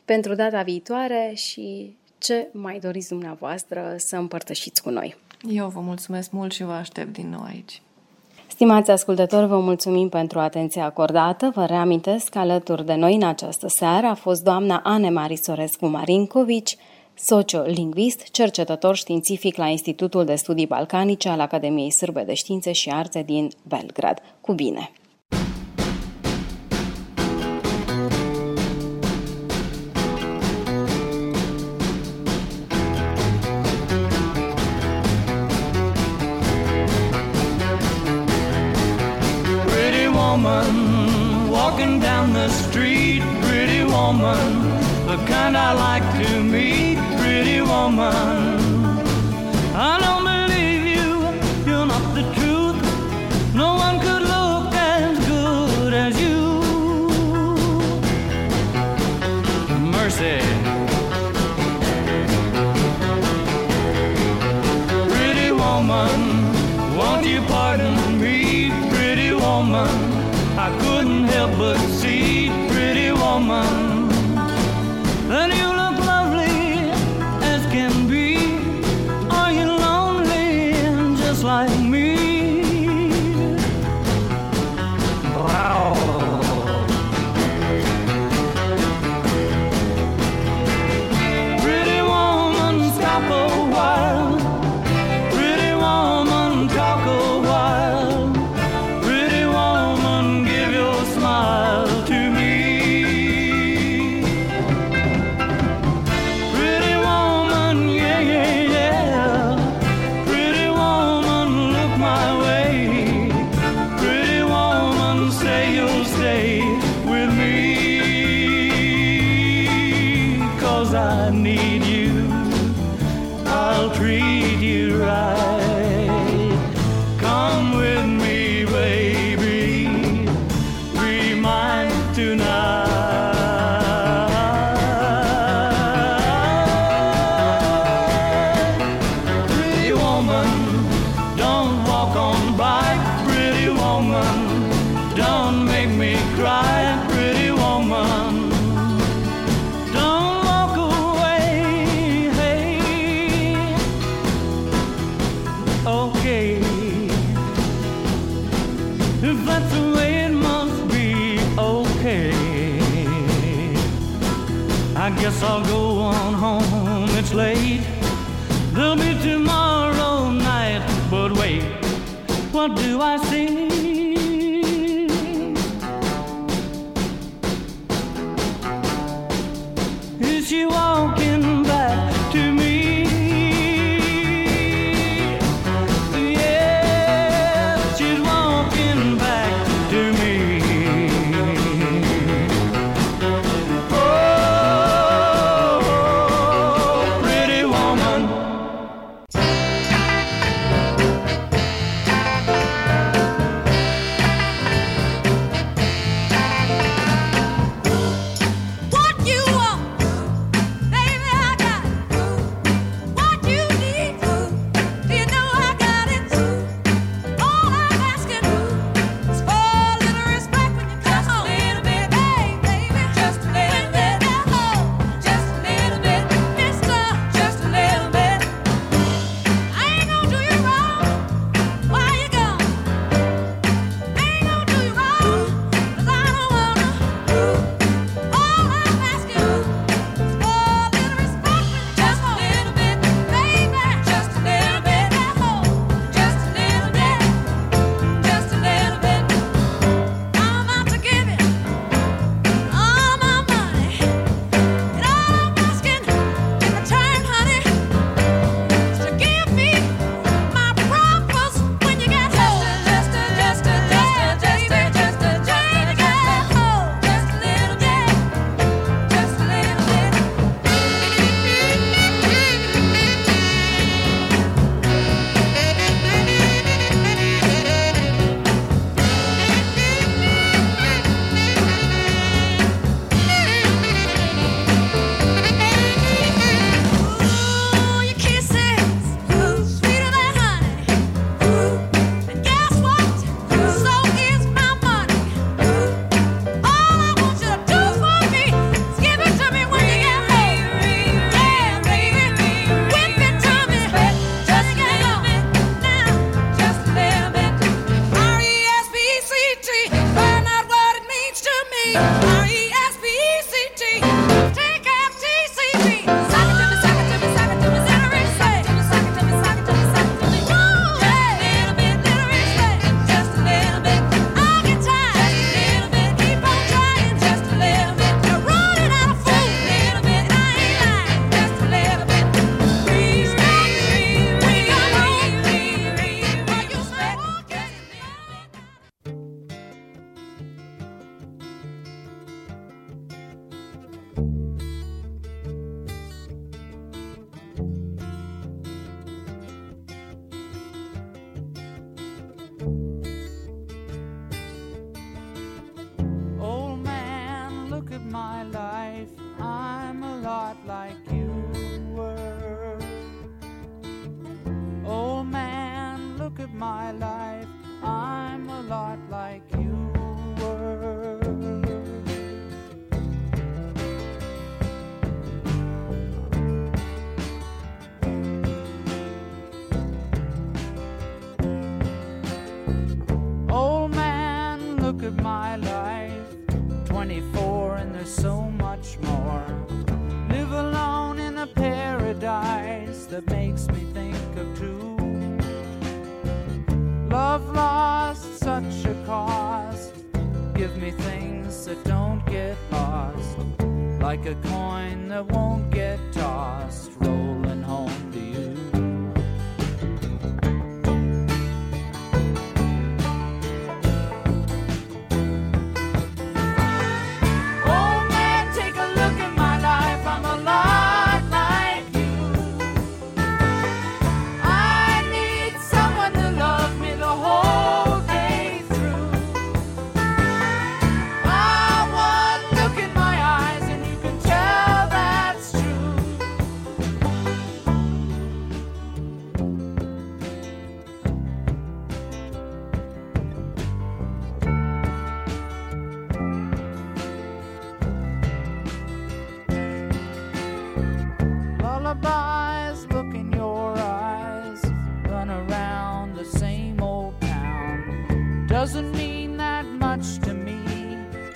pentru 0.05 0.35
data 0.35 0.63
viitoare 0.63 1.33
și 1.35 1.97
ce 2.25 2.49
mai 2.53 2.79
doriți 2.79 3.09
dumneavoastră 3.09 3.95
să 3.97 4.17
împărtășiți 4.17 4.83
cu 4.83 4.91
noi. 4.91 5.17
Eu 5.51 5.69
vă 5.69 5.81
mulțumesc 5.81 6.31
mult 6.31 6.53
și 6.53 6.65
vă 6.65 6.73
aștept 6.73 7.13
din 7.13 7.29
nou 7.29 7.43
aici. 7.43 7.83
Stimați 8.47 8.91
ascultători, 8.91 9.47
vă 9.47 9.59
mulțumim 9.59 10.09
pentru 10.09 10.39
atenția 10.39 10.85
acordată. 10.85 11.51
Vă 11.55 11.65
reamintesc 11.65 12.29
că 12.29 12.39
alături 12.39 12.87
de 12.87 12.95
noi 12.95 13.15
în 13.15 13.23
această 13.23 13.67
seară 13.69 14.07
a 14.07 14.15
fost 14.15 14.43
doamna 14.43 14.81
Ane 14.85 15.11
Marisorescu 15.11 15.87
Marincovici, 15.87 16.77
sociolingvist, 17.15 18.31
cercetător 18.31 18.97
științific 18.97 19.57
la 19.57 19.67
Institutul 19.67 20.25
de 20.25 20.35
Studii 20.35 20.67
Balcanice 20.67 21.29
al 21.29 21.41
Academiei 21.41 21.93
Sârbe 21.93 22.23
de 22.23 22.35
Științe 22.35 22.73
și 22.73 22.91
Arte 22.91 23.23
din 23.23 23.51
Belgrad. 23.69 24.19
Cu 24.41 24.53
bine! 24.53 24.91
Kind 45.27 45.57
I 45.57 45.73
like 45.73 46.07
to 46.25 46.43
meet, 46.43 46.97
pretty 47.19 47.61
woman. 47.61 48.44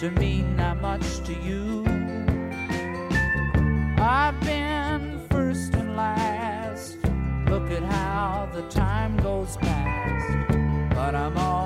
to 0.09 0.21
me, 0.21 0.43
not 0.57 0.81
much 0.81 1.21
to 1.25 1.35
you. 1.35 1.85
I've 3.99 4.39
been 4.41 5.21
first 5.31 5.75
and 5.75 5.97
last. 5.97 6.97
Look 7.49 7.71
at 7.71 7.83
how 7.83 8.49
the 8.55 8.63
time 8.63 9.17
goes 9.19 9.57
past. 9.57 10.49
But 10.95 11.15
I'm 11.15 11.37
all 11.37 11.58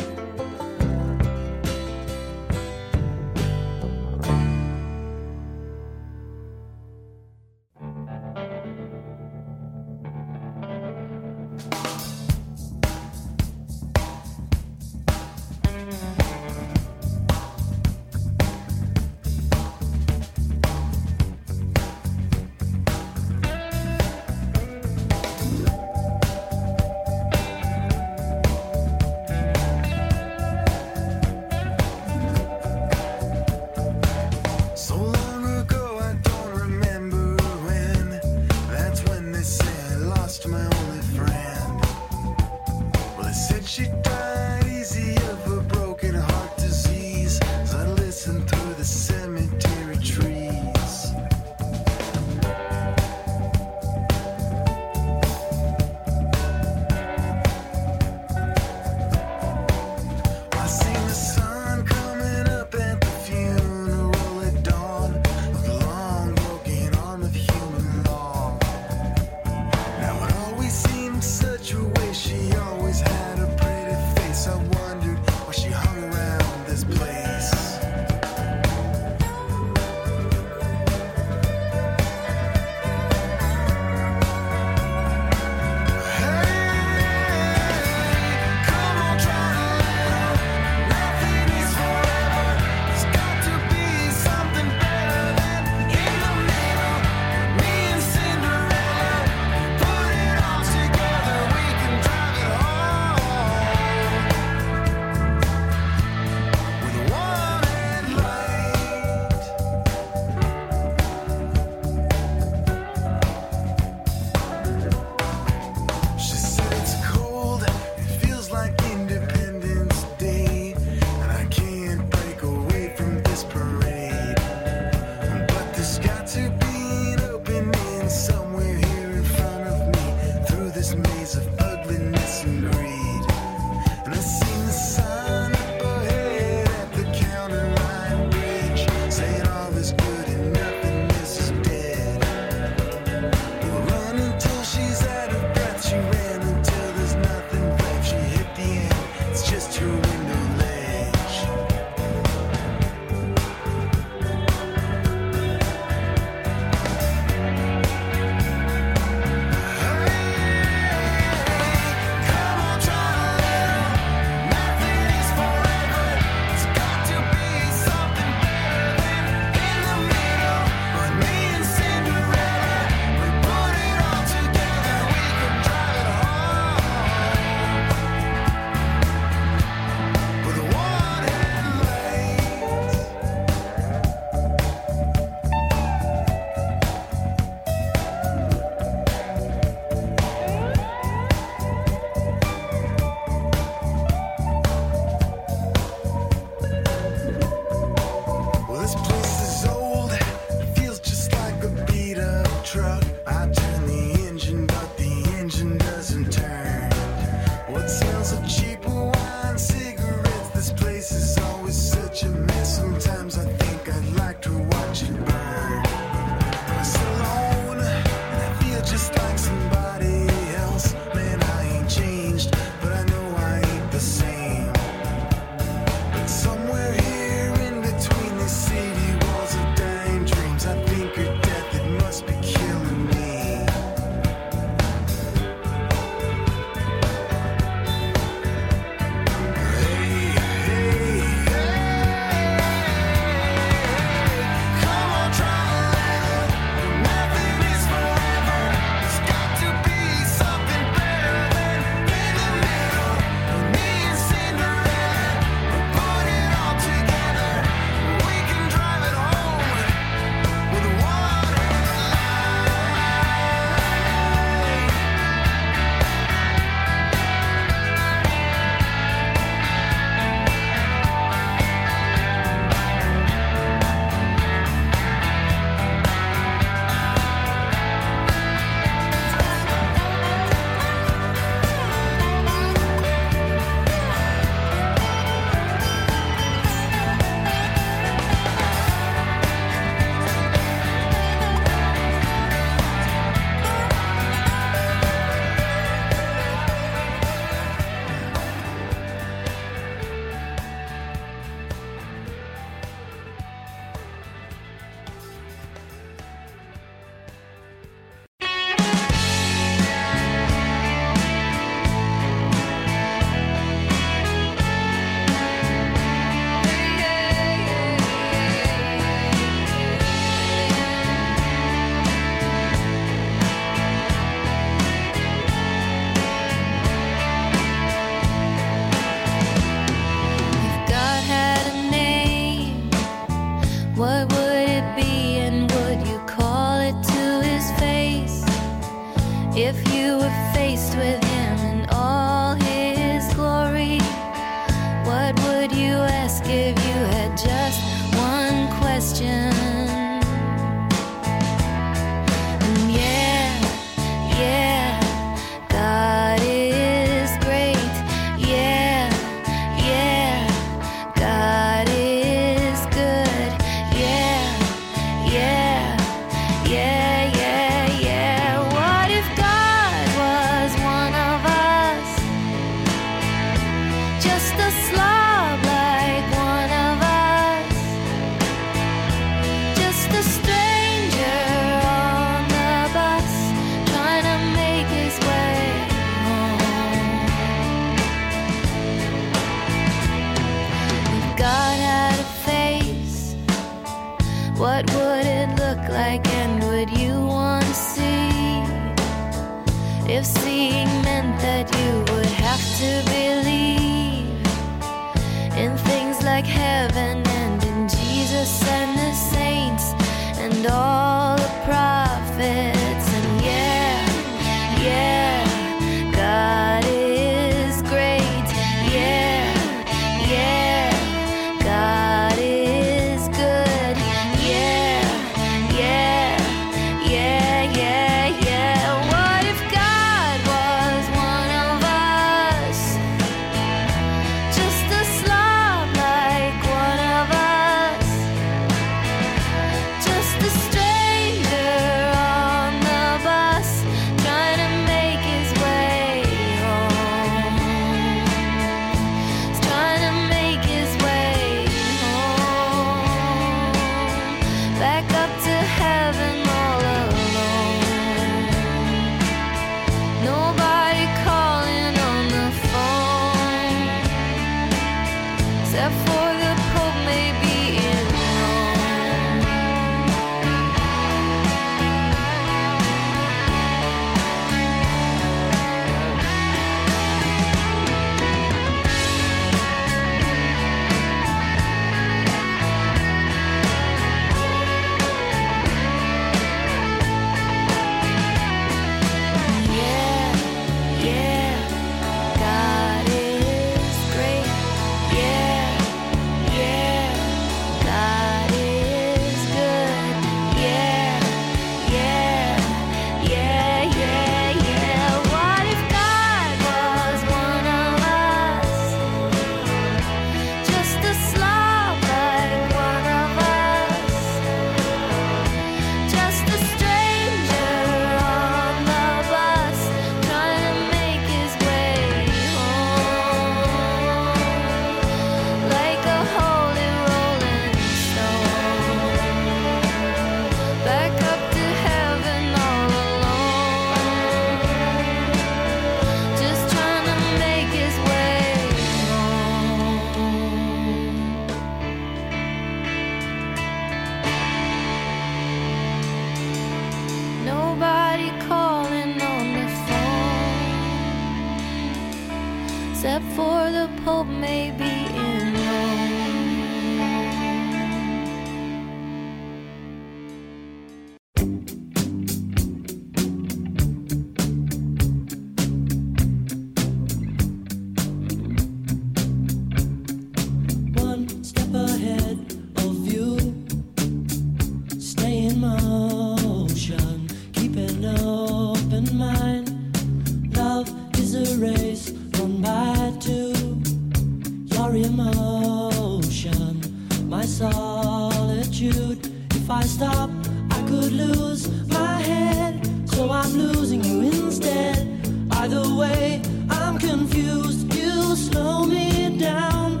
altitude. 588.78 589.32
If 589.50 589.70
I 589.70 589.82
stop, 589.82 590.30
I 590.70 590.82
could 590.86 591.12
lose 591.12 591.68
my 591.88 592.20
head. 592.20 592.86
So 593.10 593.30
I'm 593.30 593.52
losing 593.52 594.04
you 594.04 594.20
instead. 594.22 595.06
Either 595.50 595.94
way, 595.94 596.42
I'm 596.70 596.98
confused. 596.98 597.92
You 597.94 598.36
slow 598.36 598.84
me 598.84 599.38
down. 599.38 600.00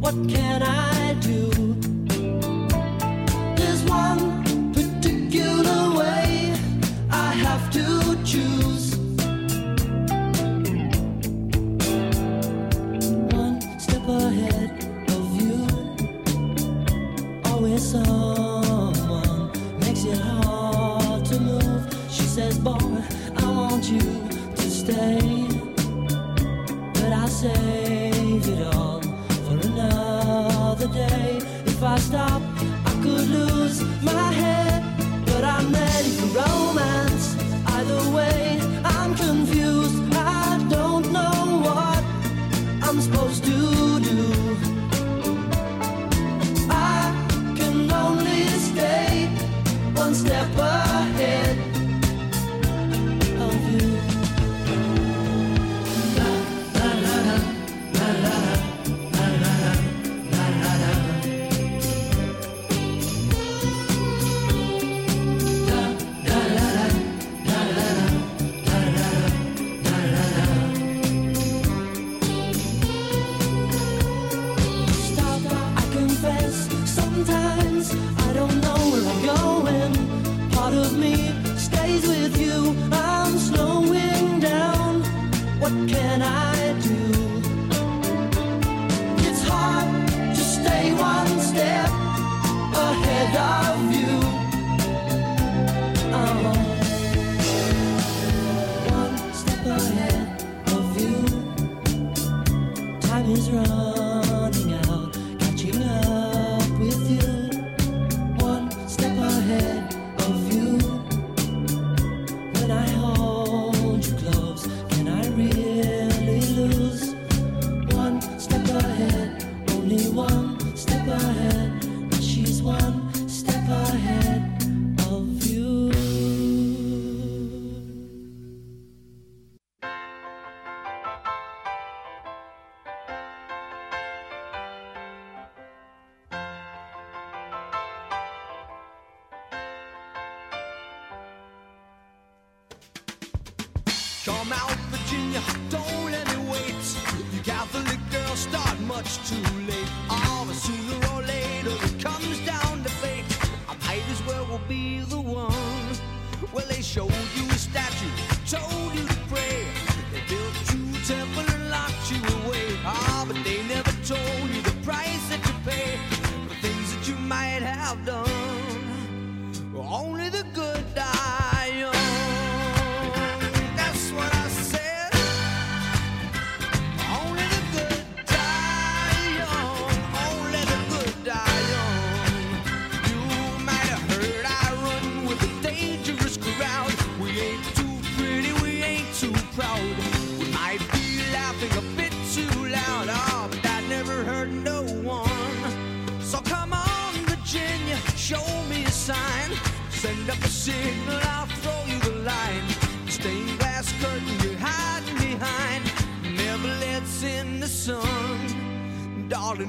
What 0.00 0.14
can 0.28 0.62
I 0.62 1.14
do? 1.20 1.63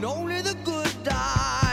only 0.05 0.41
the 0.41 0.53
good 0.63 1.03
die. 1.03 1.64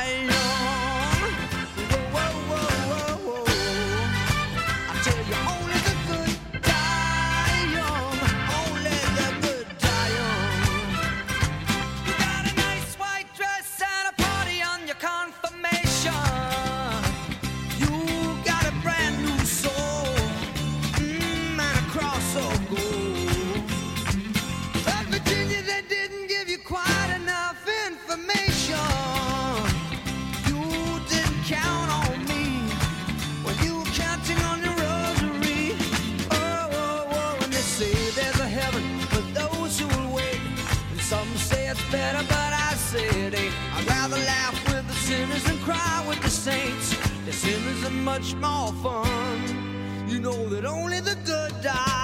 saints, 46.43 46.97
the 47.25 47.33
sinners 47.33 47.85
are 47.85 47.91
much 47.91 48.35
more 48.35 48.73
fun. 48.83 50.09
You 50.09 50.19
know 50.19 50.49
that 50.49 50.65
only 50.65 50.99
the 50.99 51.15
good 51.25 51.53
die. 51.63 52.02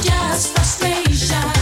Just 0.00 0.54
frustration. 0.54 1.61